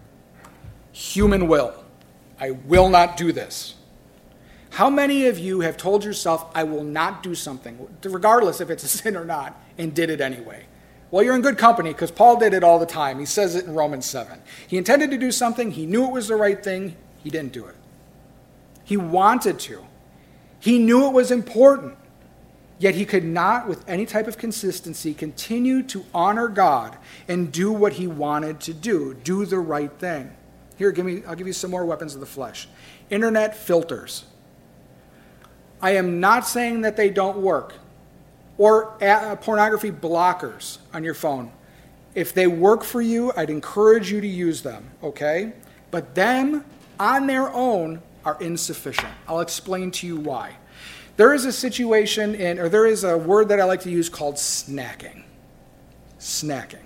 [0.91, 1.73] human will.
[2.39, 3.75] I will not do this.
[4.77, 8.83] How many of you have told yourself, I will not do something, regardless if it's
[8.83, 10.67] a sin or not, and did it anyway?
[11.09, 13.17] Well, you're in good company because Paul did it all the time.
[13.17, 14.39] He says it in Romans 7.
[14.67, 17.65] He intended to do something, he knew it was the right thing, he didn't do
[17.65, 17.73] it.
[18.83, 19.83] He wanted to,
[20.59, 21.97] he knew it was important,
[22.77, 27.71] yet he could not, with any type of consistency, continue to honor God and do
[27.71, 30.37] what he wanted to do, do the right thing.
[30.75, 32.69] Here, give me, I'll give you some more weapons of the flesh.
[33.09, 34.25] Internet filters.
[35.81, 37.73] I am not saying that they don't work.
[38.57, 41.51] Or uh, pornography blockers on your phone.
[42.15, 45.53] If they work for you, I'd encourage you to use them, okay?
[45.91, 46.65] But them
[46.99, 49.13] on their own are insufficient.
[49.27, 50.55] I'll explain to you why.
[51.15, 54.09] There is a situation in, or there is a word that I like to use
[54.09, 55.23] called snacking.
[56.19, 56.85] Snacking.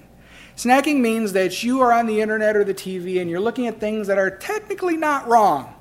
[0.58, 3.80] Snacking means that you are on the internet or the TV and you're looking at
[3.80, 5.73] things that are technically not wrong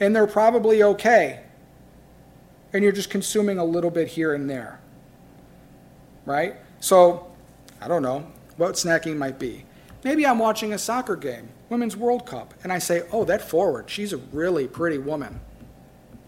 [0.00, 1.41] and they're probably okay
[2.72, 4.80] and you're just consuming a little bit here and there.
[6.24, 6.56] Right?
[6.80, 7.30] So,
[7.80, 9.64] I don't know what snacking might be.
[10.04, 13.88] Maybe I'm watching a soccer game, Women's World Cup, and I say, oh, that forward,
[13.88, 15.40] she's a really pretty woman.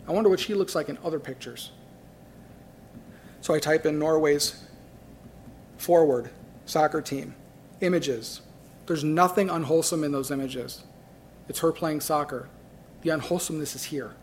[0.06, 1.70] I wonder what she looks like in other pictures.
[3.40, 4.64] So I type in Norway's
[5.76, 6.30] forward
[6.66, 7.34] soccer team,
[7.80, 8.40] images.
[8.86, 10.84] There's nothing unwholesome in those images.
[11.48, 12.48] It's her playing soccer.
[13.02, 14.14] The unwholesomeness is here.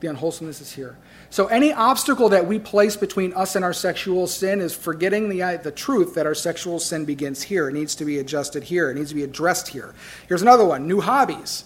[0.00, 0.96] The unwholesomeness is here.
[1.30, 5.42] So, any obstacle that we place between us and our sexual sin is forgetting the,
[5.42, 7.68] uh, the truth that our sexual sin begins here.
[7.68, 9.94] It needs to be adjusted here, it needs to be addressed here.
[10.28, 11.64] Here's another one new hobbies.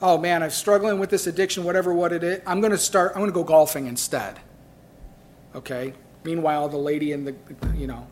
[0.00, 2.40] Oh man, I'm struggling with this addiction, whatever what it is.
[2.44, 4.40] I'm going to start, I'm going to go golfing instead.
[5.54, 5.94] Okay?
[6.24, 7.36] Meanwhile, the lady in the,
[7.76, 8.08] you know,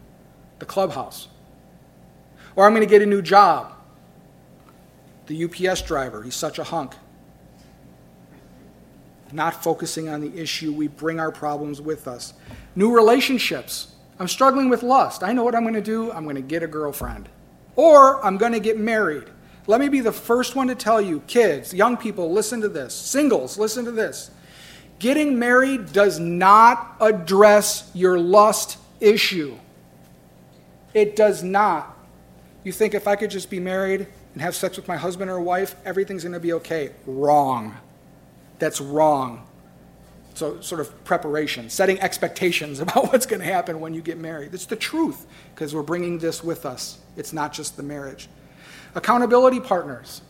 [0.61, 1.27] the clubhouse.
[2.55, 3.73] Or I'm going to get a new job.
[5.27, 6.95] The UPS driver, he's such a hunk
[9.33, 10.73] not focusing on the issue.
[10.73, 12.35] We bring our problems with us.
[12.75, 13.95] New relationships.
[14.19, 15.23] I'm struggling with lust.
[15.23, 16.13] I know what I'm going to do.
[16.13, 17.29] I'm going to get a girlfriend.
[17.77, 19.25] Or I'm going to get married.
[19.67, 22.95] Let me be the first one to tell you, kids, young people, listen to this.
[22.95, 24.31] Singles, listen to this.
[24.99, 29.57] Getting married does not address your lust issue.
[30.93, 31.97] It does not.
[32.65, 35.41] You think if I could just be married and have sex with my husband or
[35.41, 36.91] wife, everything's going to be okay.
[37.07, 37.77] Wrong.
[38.61, 39.47] That's wrong.
[40.35, 44.55] So, sort of preparation, setting expectations about what's going to happen when you get married.
[44.55, 46.99] It's the truth because we're bringing this with us.
[47.17, 48.29] It's not just the marriage.
[48.95, 50.23] Accountability partners.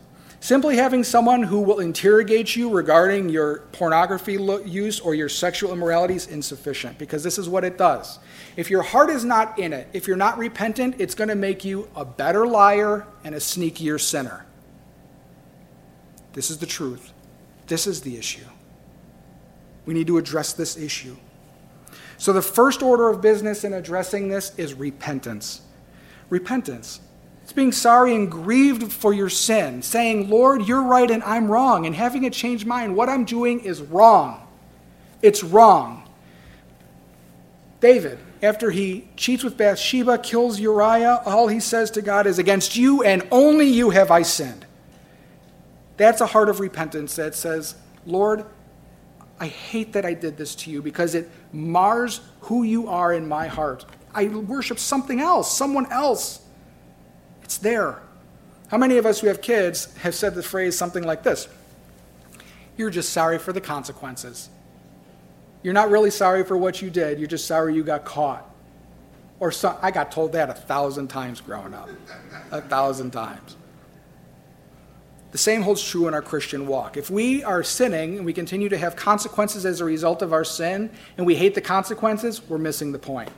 [0.42, 6.14] Simply having someone who will interrogate you regarding your pornography use or your sexual immorality
[6.14, 8.18] is insufficient because this is what it does.
[8.56, 11.62] If your heart is not in it, if you're not repentant, it's going to make
[11.62, 14.46] you a better liar and a sneakier sinner.
[16.32, 17.12] This is the truth.
[17.70, 18.44] This is the issue.
[19.86, 21.16] We need to address this issue.
[22.18, 25.62] So, the first order of business in addressing this is repentance.
[26.30, 27.00] Repentance.
[27.44, 31.86] It's being sorry and grieved for your sin, saying, Lord, you're right and I'm wrong,
[31.86, 32.96] and having a changed mind.
[32.96, 34.44] What I'm doing is wrong.
[35.22, 36.08] It's wrong.
[37.78, 42.74] David, after he cheats with Bathsheba, kills Uriah, all he says to God is, Against
[42.74, 44.66] you and only you have I sinned.
[46.00, 47.74] That's a heart of repentance that says,
[48.06, 48.46] Lord,
[49.38, 53.28] I hate that I did this to you because it mars who you are in
[53.28, 53.84] my heart.
[54.14, 56.40] I worship something else, someone else.
[57.42, 58.00] It's there.
[58.68, 61.48] How many of us who have kids have said the phrase something like this?
[62.78, 64.48] You're just sorry for the consequences.
[65.62, 68.50] You're not really sorry for what you did, you're just sorry you got caught.
[69.38, 71.90] Or I got told that a thousand times growing up.
[72.52, 73.58] A thousand times.
[75.32, 76.96] The same holds true in our Christian walk.
[76.96, 80.44] If we are sinning and we continue to have consequences as a result of our
[80.44, 83.30] sin and we hate the consequences, we're missing the point.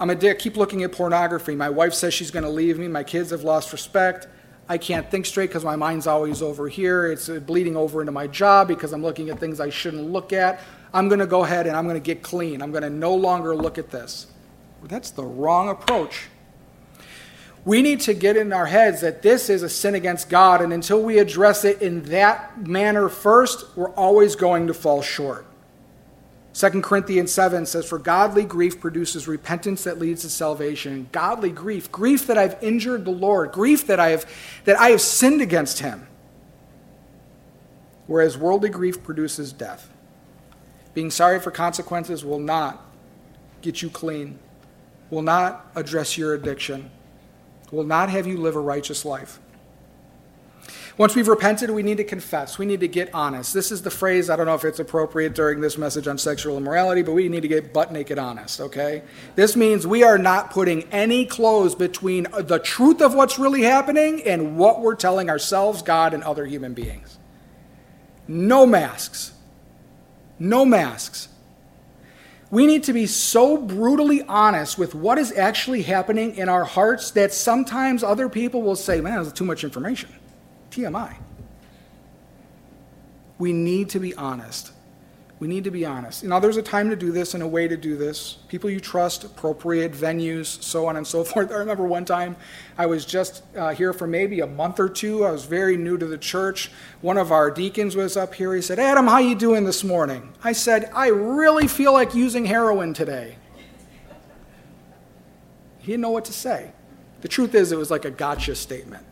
[0.00, 1.54] I'm a dick, keep looking at pornography.
[1.54, 2.88] My wife says she's going to leave me.
[2.88, 4.28] My kids have lost respect.
[4.68, 7.06] I can't think straight because my mind's always over here.
[7.06, 10.32] It's uh, bleeding over into my job because I'm looking at things I shouldn't look
[10.32, 10.60] at.
[10.92, 12.60] I'm going to go ahead and I'm going to get clean.
[12.60, 14.26] I'm going to no longer look at this.
[14.84, 16.26] That's the wrong approach.
[17.64, 20.72] We need to get in our heads that this is a sin against God, and
[20.72, 25.44] until we address it in that manner first, we're always going to fall short.
[26.54, 31.08] 2 Corinthians 7 says, For godly grief produces repentance that leads to salvation.
[31.12, 34.26] Godly grief, grief that I've injured the Lord, grief that I have,
[34.64, 36.08] that I have sinned against him.
[38.08, 39.88] Whereas worldly grief produces death.
[40.94, 42.84] Being sorry for consequences will not
[43.62, 44.38] get you clean,
[45.10, 46.90] will not address your addiction,
[47.70, 49.38] will not have you live a righteous life.
[50.98, 52.58] Once we've repented, we need to confess.
[52.58, 53.54] We need to get honest.
[53.54, 56.56] This is the phrase, I don't know if it's appropriate during this message on sexual
[56.56, 59.02] immorality, but we need to get butt naked honest, okay?
[59.36, 64.22] This means we are not putting any clothes between the truth of what's really happening
[64.24, 67.16] and what we're telling ourselves, God, and other human beings.
[68.26, 69.32] No masks.
[70.40, 71.28] No masks.
[72.50, 77.10] We need to be so brutally honest with what is actually happening in our hearts
[77.10, 80.08] that sometimes other people will say, man, that's too much information.
[80.70, 81.16] TMI.
[83.38, 84.72] We need to be honest.
[85.40, 86.24] We need to be honest.
[86.24, 88.38] Now, there's a time to do this and a way to do this.
[88.48, 91.52] People you trust, appropriate venues, so on and so forth.
[91.52, 92.36] I remember one time
[92.76, 95.24] I was just uh, here for maybe a month or two.
[95.24, 96.72] I was very new to the church.
[97.02, 98.52] One of our deacons was up here.
[98.52, 102.44] He said, "Adam, how you doing this morning?" I said, "I really feel like using
[102.44, 103.36] heroin today."
[105.78, 106.72] He didn't know what to say.
[107.20, 109.04] The truth is, it was like a gotcha statement.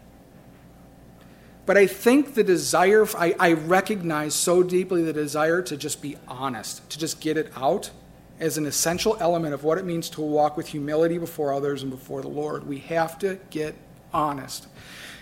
[1.66, 6.16] But I think the desire, I, I recognize so deeply the desire to just be
[6.28, 7.90] honest, to just get it out
[8.38, 11.90] as an essential element of what it means to walk with humility before others and
[11.90, 12.66] before the Lord.
[12.66, 13.74] We have to get
[14.12, 14.68] honest.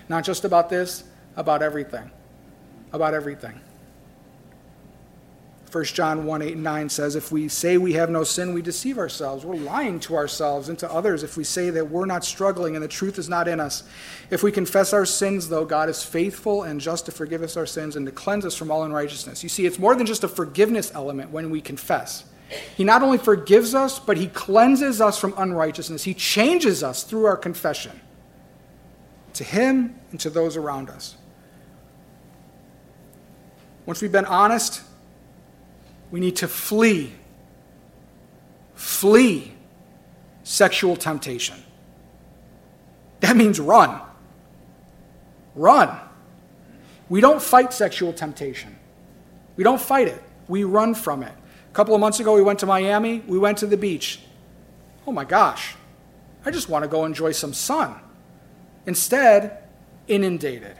[0.08, 1.04] Not just about this,
[1.36, 2.10] about everything.
[2.92, 3.58] About everything.
[5.74, 8.62] 1 John 1 8 and 9 says, If we say we have no sin, we
[8.62, 9.44] deceive ourselves.
[9.44, 12.84] We're lying to ourselves and to others if we say that we're not struggling and
[12.84, 13.82] the truth is not in us.
[14.30, 17.66] If we confess our sins, though, God is faithful and just to forgive us our
[17.66, 19.42] sins and to cleanse us from all unrighteousness.
[19.42, 22.24] You see, it's more than just a forgiveness element when we confess.
[22.76, 26.04] He not only forgives us, but He cleanses us from unrighteousness.
[26.04, 28.00] He changes us through our confession
[29.32, 31.16] to Him and to those around us.
[33.86, 34.82] Once we've been honest,
[36.14, 37.12] we need to flee.
[38.76, 39.52] Flee
[40.44, 41.56] sexual temptation.
[43.18, 44.00] That means run.
[45.56, 45.98] Run.
[47.08, 48.78] We don't fight sexual temptation.
[49.56, 50.22] We don't fight it.
[50.46, 51.32] We run from it.
[51.32, 53.18] A couple of months ago, we went to Miami.
[53.26, 54.20] We went to the beach.
[55.08, 55.74] Oh my gosh,
[56.46, 57.92] I just want to go enjoy some sun.
[58.86, 59.64] Instead,
[60.06, 60.76] inundated.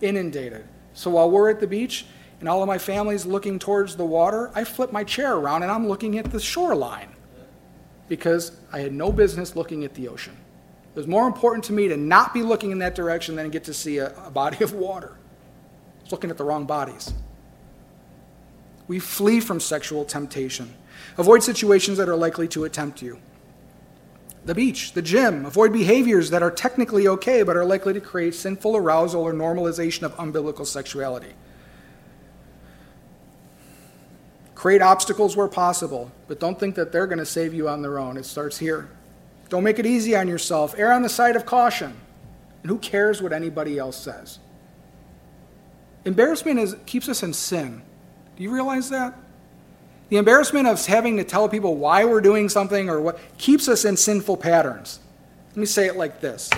[0.00, 0.64] Inundated.
[0.94, 2.06] So while we're at the beach,
[2.40, 5.72] and all of my family's looking towards the water, I flip my chair around and
[5.72, 7.08] I'm looking at the shoreline
[8.08, 10.36] because I had no business looking at the ocean.
[10.94, 13.64] It was more important to me to not be looking in that direction than get
[13.64, 15.16] to see a, a body of water.
[15.16, 17.12] I was looking at the wrong bodies.
[18.86, 20.72] We flee from sexual temptation.
[21.16, 23.18] Avoid situations that are likely to tempt you.
[24.44, 25.46] The beach, the gym.
[25.46, 30.02] Avoid behaviors that are technically okay but are likely to create sinful arousal or normalization
[30.02, 31.32] of unbiblical sexuality.
[34.64, 37.98] Create obstacles where possible, but don't think that they're going to save you on their
[37.98, 38.16] own.
[38.16, 38.88] It starts here.
[39.50, 40.74] Don't make it easy on yourself.
[40.78, 41.94] Err on the side of caution.
[42.62, 44.38] And who cares what anybody else says?
[46.06, 47.82] Embarrassment is, keeps us in sin.
[48.36, 49.12] Do you realize that?
[50.08, 53.84] The embarrassment of having to tell people why we're doing something or what keeps us
[53.84, 54.98] in sinful patterns.
[55.50, 56.48] Let me say it like this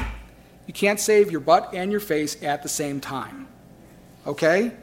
[0.68, 3.48] You can't save your butt and your face at the same time.
[4.28, 4.74] Okay?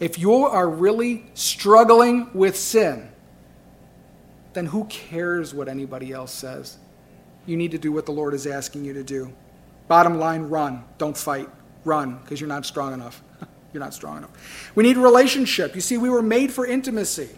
[0.00, 3.10] If you are really struggling with sin,
[4.54, 6.78] then who cares what anybody else says?
[7.44, 9.32] You need to do what the Lord is asking you to do.
[9.88, 10.84] Bottom line run.
[10.96, 11.48] Don't fight.
[11.84, 13.22] Run, because you're not strong enough.
[13.72, 14.72] you're not strong enough.
[14.74, 15.74] We need relationship.
[15.74, 17.30] You see, we were made for intimacy.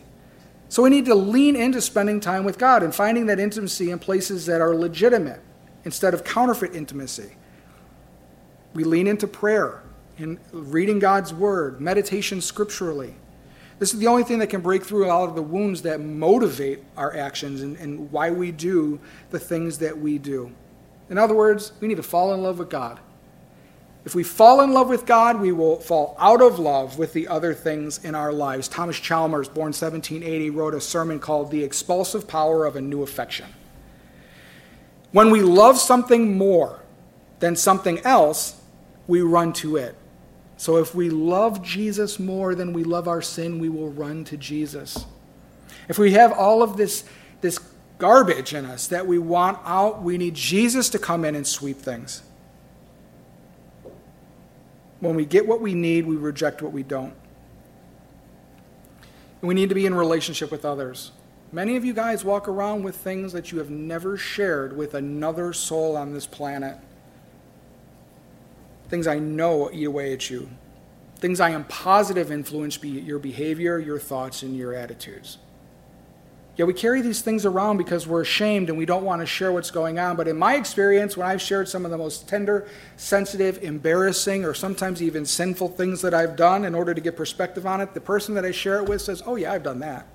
[0.68, 3.98] So we need to lean into spending time with God and finding that intimacy in
[3.98, 5.40] places that are legitimate
[5.84, 7.32] instead of counterfeit intimacy.
[8.72, 9.82] We lean into prayer
[10.18, 13.14] and reading God's word, meditation scripturally.
[13.78, 16.80] This is the only thing that can break through all of the wounds that motivate
[16.96, 19.00] our actions and, and why we do
[19.30, 20.52] the things that we do.
[21.10, 23.00] In other words, we need to fall in love with God.
[24.04, 27.28] If we fall in love with God, we will fall out of love with the
[27.28, 28.66] other things in our lives.
[28.66, 33.46] Thomas Chalmers, born 1780, wrote a sermon called The Expulsive Power of a New Affection.
[35.12, 36.80] When we love something more
[37.38, 38.60] than something else,
[39.06, 39.94] we run to it.
[40.62, 44.36] So if we love Jesus more than we love our sin, we will run to
[44.36, 45.06] Jesus.
[45.88, 47.02] If we have all of this,
[47.40, 47.58] this
[47.98, 51.78] garbage in us that we want out, we need Jesus to come in and sweep
[51.78, 52.22] things.
[55.00, 57.14] When we get what we need, we reject what we don't.
[59.40, 61.10] And we need to be in relationship with others.
[61.50, 65.52] Many of you guys walk around with things that you have never shared with another
[65.52, 66.78] soul on this planet
[68.92, 70.50] things I know eat away at you,
[71.16, 75.38] things I am positive influence be your behavior, your thoughts, and your attitudes.
[76.56, 79.50] Yet we carry these things around because we're ashamed and we don't want to share
[79.50, 80.16] what's going on.
[80.16, 82.68] But in my experience, when I've shared some of the most tender,
[82.98, 87.64] sensitive, embarrassing, or sometimes even sinful things that I've done in order to get perspective
[87.64, 90.06] on it, the person that I share it with says, Oh, yeah, I've done that.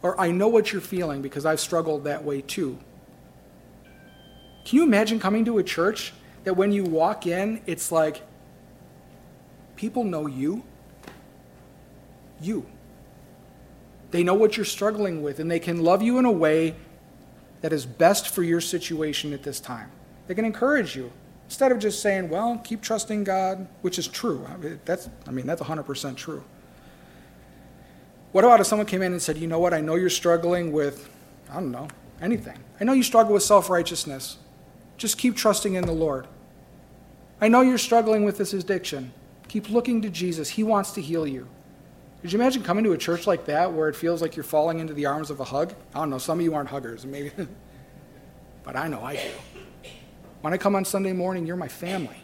[0.00, 2.78] Or I know what you're feeling because I've struggled that way too.
[4.64, 6.14] Can you imagine coming to a church
[6.48, 8.22] that when you walk in, it's like
[9.76, 10.62] people know you.
[12.40, 12.64] You.
[14.12, 16.74] They know what you're struggling with, and they can love you in a way
[17.60, 19.90] that is best for your situation at this time.
[20.26, 21.12] They can encourage you
[21.44, 24.46] instead of just saying, "Well, keep trusting God," which is true.
[24.48, 26.44] I mean, that's I mean that's 100% true.
[28.32, 29.74] What about if someone came in and said, "You know what?
[29.74, 31.10] I know you're struggling with
[31.50, 31.88] I don't know,
[32.22, 32.56] anything.
[32.80, 34.38] I know you struggle with self-righteousness.
[34.96, 36.26] Just keep trusting in the Lord.
[37.40, 39.12] I know you're struggling with this addiction.
[39.48, 40.48] Keep looking to Jesus.
[40.48, 41.48] He wants to heal you.
[42.20, 44.80] Could you imagine coming to a church like that where it feels like you're falling
[44.80, 45.72] into the arms of a hug?
[45.94, 47.30] I don't know, some of you aren't huggers, maybe,
[48.64, 49.90] but I know I do.
[50.40, 52.16] When I come on Sunday morning, you're my family.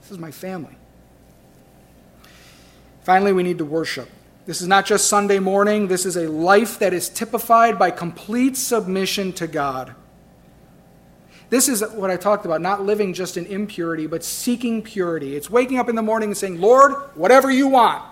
[0.00, 0.76] This is my family.
[3.02, 4.08] Finally, we need to worship.
[4.46, 8.56] This is not just Sunday morning, this is a life that is typified by complete
[8.56, 9.94] submission to God.
[11.50, 15.34] This is what I talked about, not living just in impurity, but seeking purity.
[15.34, 18.04] It's waking up in the morning and saying, Lord, whatever you want.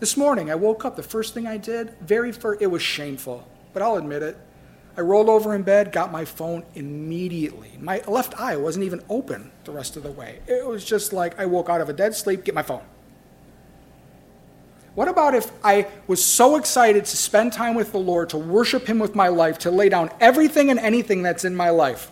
[0.00, 0.96] This morning, I woke up.
[0.96, 4.36] The first thing I did, very first, it was shameful, but I'll admit it.
[4.96, 7.70] I rolled over in bed, got my phone immediately.
[7.78, 10.40] My left eye wasn't even open the rest of the way.
[10.46, 12.82] It was just like I woke out of a dead sleep, get my phone.
[14.96, 18.86] What about if I was so excited to spend time with the Lord, to worship
[18.86, 22.10] Him with my life, to lay down everything and anything that's in my life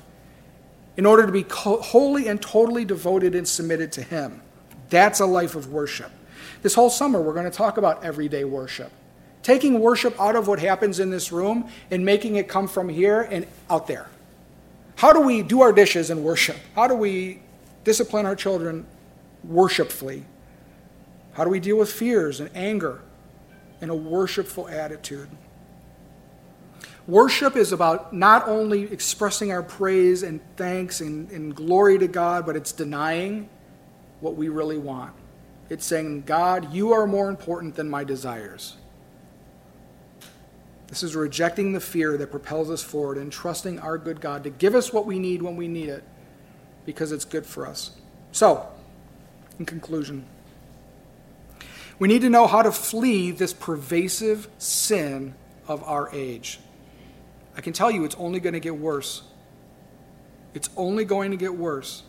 [0.99, 4.43] in order to be wholly and totally devoted and submitted to Him?
[4.91, 6.12] That's a life of worship.
[6.61, 8.93] This whole summer, we're going to talk about everyday worship.
[9.43, 13.22] Taking worship out of what happens in this room and making it come from here
[13.22, 14.09] and out there.
[14.97, 16.57] How do we do our dishes and worship?
[16.74, 17.41] How do we
[17.82, 18.85] discipline our children
[19.43, 20.26] worshipfully?
[21.35, 23.03] How do we deal with fears and anger
[23.80, 25.28] in a worshipful attitude?
[27.07, 32.47] Worship is about not only expressing our praise and thanks and, and, glory to God,
[32.47, 33.51] but it's denying
[34.20, 35.12] what we really want.
[35.68, 38.76] It's saying, God, you are more important than my desires.
[40.87, 44.51] This is rejecting the fear that propels us forward and trusting our good God to
[44.51, 46.05] give us what we need when we need it
[46.87, 47.91] because it's good for us.
[48.32, 48.66] So,
[49.59, 50.24] in conclusion,
[51.99, 55.34] we need to know how to flee this pervasive sin
[55.68, 56.59] of our age.
[57.57, 59.22] I can tell you it's only going to get worse.
[60.55, 62.03] It's only going to get worse.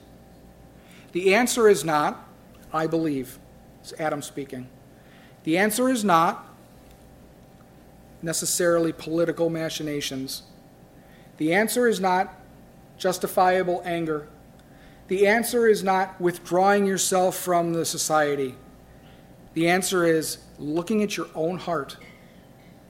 [1.12, 2.28] The answer is not,
[2.74, 3.40] I believe.
[3.82, 4.68] It's Adam speaking.
[5.44, 6.48] The answer is not
[8.22, 10.44] necessarily political machinations.
[11.38, 12.34] The answer is not
[12.98, 14.28] justifiable anger.
[15.08, 18.56] The answer is not withdrawing yourself from the society.
[19.56, 21.98] The answer is looking at your own heart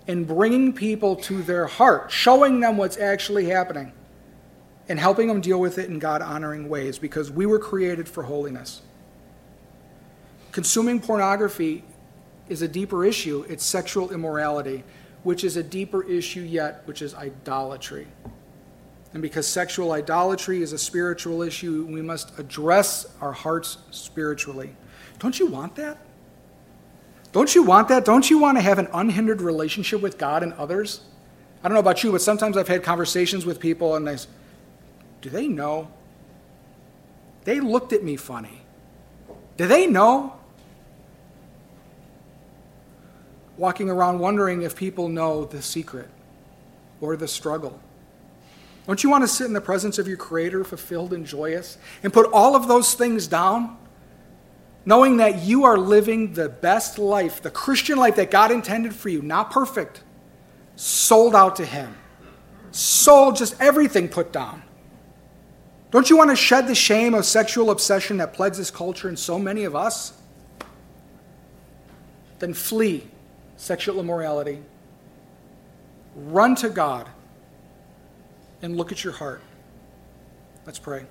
[0.08, 3.94] and bringing people to their heart, showing them what's actually happening,
[4.90, 8.24] and helping them deal with it in God honoring ways because we were created for
[8.24, 8.82] holiness.
[10.52, 11.84] Consuming pornography
[12.50, 14.84] is a deeper issue, it's sexual immorality,
[15.24, 18.08] which is a deeper issue yet, which is idolatry.
[19.14, 24.76] And because sexual idolatry is a spiritual issue, we must address our hearts spiritually.
[25.20, 25.98] Don't you want that?
[27.36, 28.06] Don't you want that?
[28.06, 31.02] Don't you want to have an unhindered relationship with God and others?
[31.62, 34.30] I don't know about you, but sometimes I've had conversations with people and they say,
[35.20, 35.92] Do they know?
[37.44, 38.62] They looked at me funny.
[39.58, 40.38] Do they know?
[43.58, 46.08] Walking around wondering if people know the secret
[47.02, 47.82] or the struggle.
[48.88, 52.14] Don't you want to sit in the presence of your Creator, fulfilled and joyous, and
[52.14, 53.76] put all of those things down?
[54.86, 59.10] Knowing that you are living the best life, the Christian life that God intended for
[59.10, 60.02] you, not perfect,
[60.76, 61.96] sold out to Him,
[62.72, 64.62] sold, just everything put down.
[65.92, 69.18] Don't you want to shed the shame of sexual obsession that plagues this culture and
[69.18, 70.14] so many of us?
[72.40, 73.08] Then flee
[73.58, 74.62] sexual immorality.
[76.16, 77.08] Run to God
[78.62, 79.42] and look at your heart.
[80.66, 81.06] Let's pray.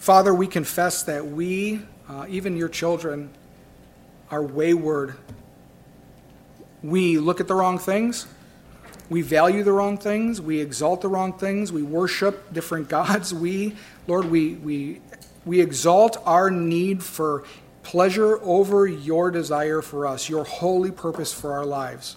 [0.00, 3.28] Father, we confess that we, uh, even your children,
[4.30, 5.14] are wayward.
[6.82, 8.26] We look at the wrong things.
[9.10, 10.40] We value the wrong things.
[10.40, 11.70] We exalt the wrong things.
[11.70, 13.34] We worship different gods.
[13.34, 13.76] We,
[14.06, 15.02] Lord, we, we,
[15.44, 17.44] we exalt our need for
[17.82, 22.16] pleasure over your desire for us, your holy purpose for our lives.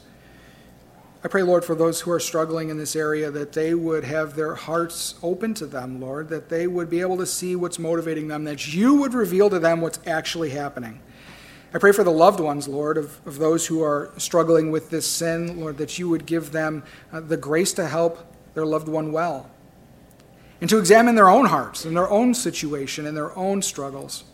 [1.23, 4.35] I pray, Lord, for those who are struggling in this area, that they would have
[4.35, 8.27] their hearts open to them, Lord, that they would be able to see what's motivating
[8.27, 10.99] them, that you would reveal to them what's actually happening.
[11.73, 15.07] I pray for the loved ones, Lord, of, of those who are struggling with this
[15.07, 18.19] sin, Lord, that you would give them uh, the grace to help
[18.53, 19.49] their loved one well
[20.59, 24.25] and to examine their own hearts and their own situation and their own struggles.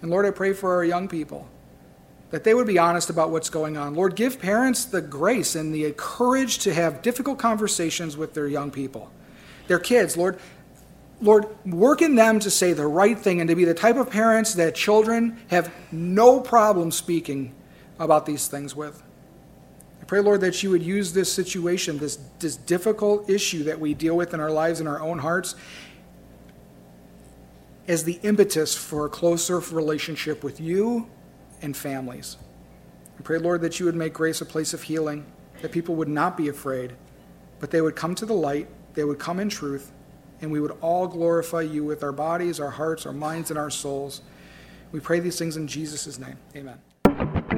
[0.00, 1.46] And Lord, I pray for our young people
[2.30, 3.94] that they would be honest about what's going on.
[3.94, 8.70] Lord, give parents the grace and the courage to have difficult conversations with their young
[8.70, 9.10] people,
[9.66, 10.16] their kids.
[10.16, 10.38] Lord,
[11.20, 14.10] Lord, work in them to say the right thing and to be the type of
[14.10, 17.54] parents that children have no problem speaking
[17.98, 19.02] about these things with.
[20.00, 23.94] I pray, Lord, that you would use this situation, this, this difficult issue that we
[23.94, 25.56] deal with in our lives, in our own hearts,
[27.88, 31.08] as the impetus for a closer relationship with you
[31.62, 32.36] and families.
[33.18, 35.26] I pray, Lord, that you would make grace a place of healing,
[35.60, 36.92] that people would not be afraid,
[37.58, 39.92] but they would come to the light, they would come in truth,
[40.40, 43.70] and we would all glorify you with our bodies, our hearts, our minds, and our
[43.70, 44.22] souls.
[44.92, 46.38] We pray these things in Jesus' name.
[46.56, 47.57] Amen.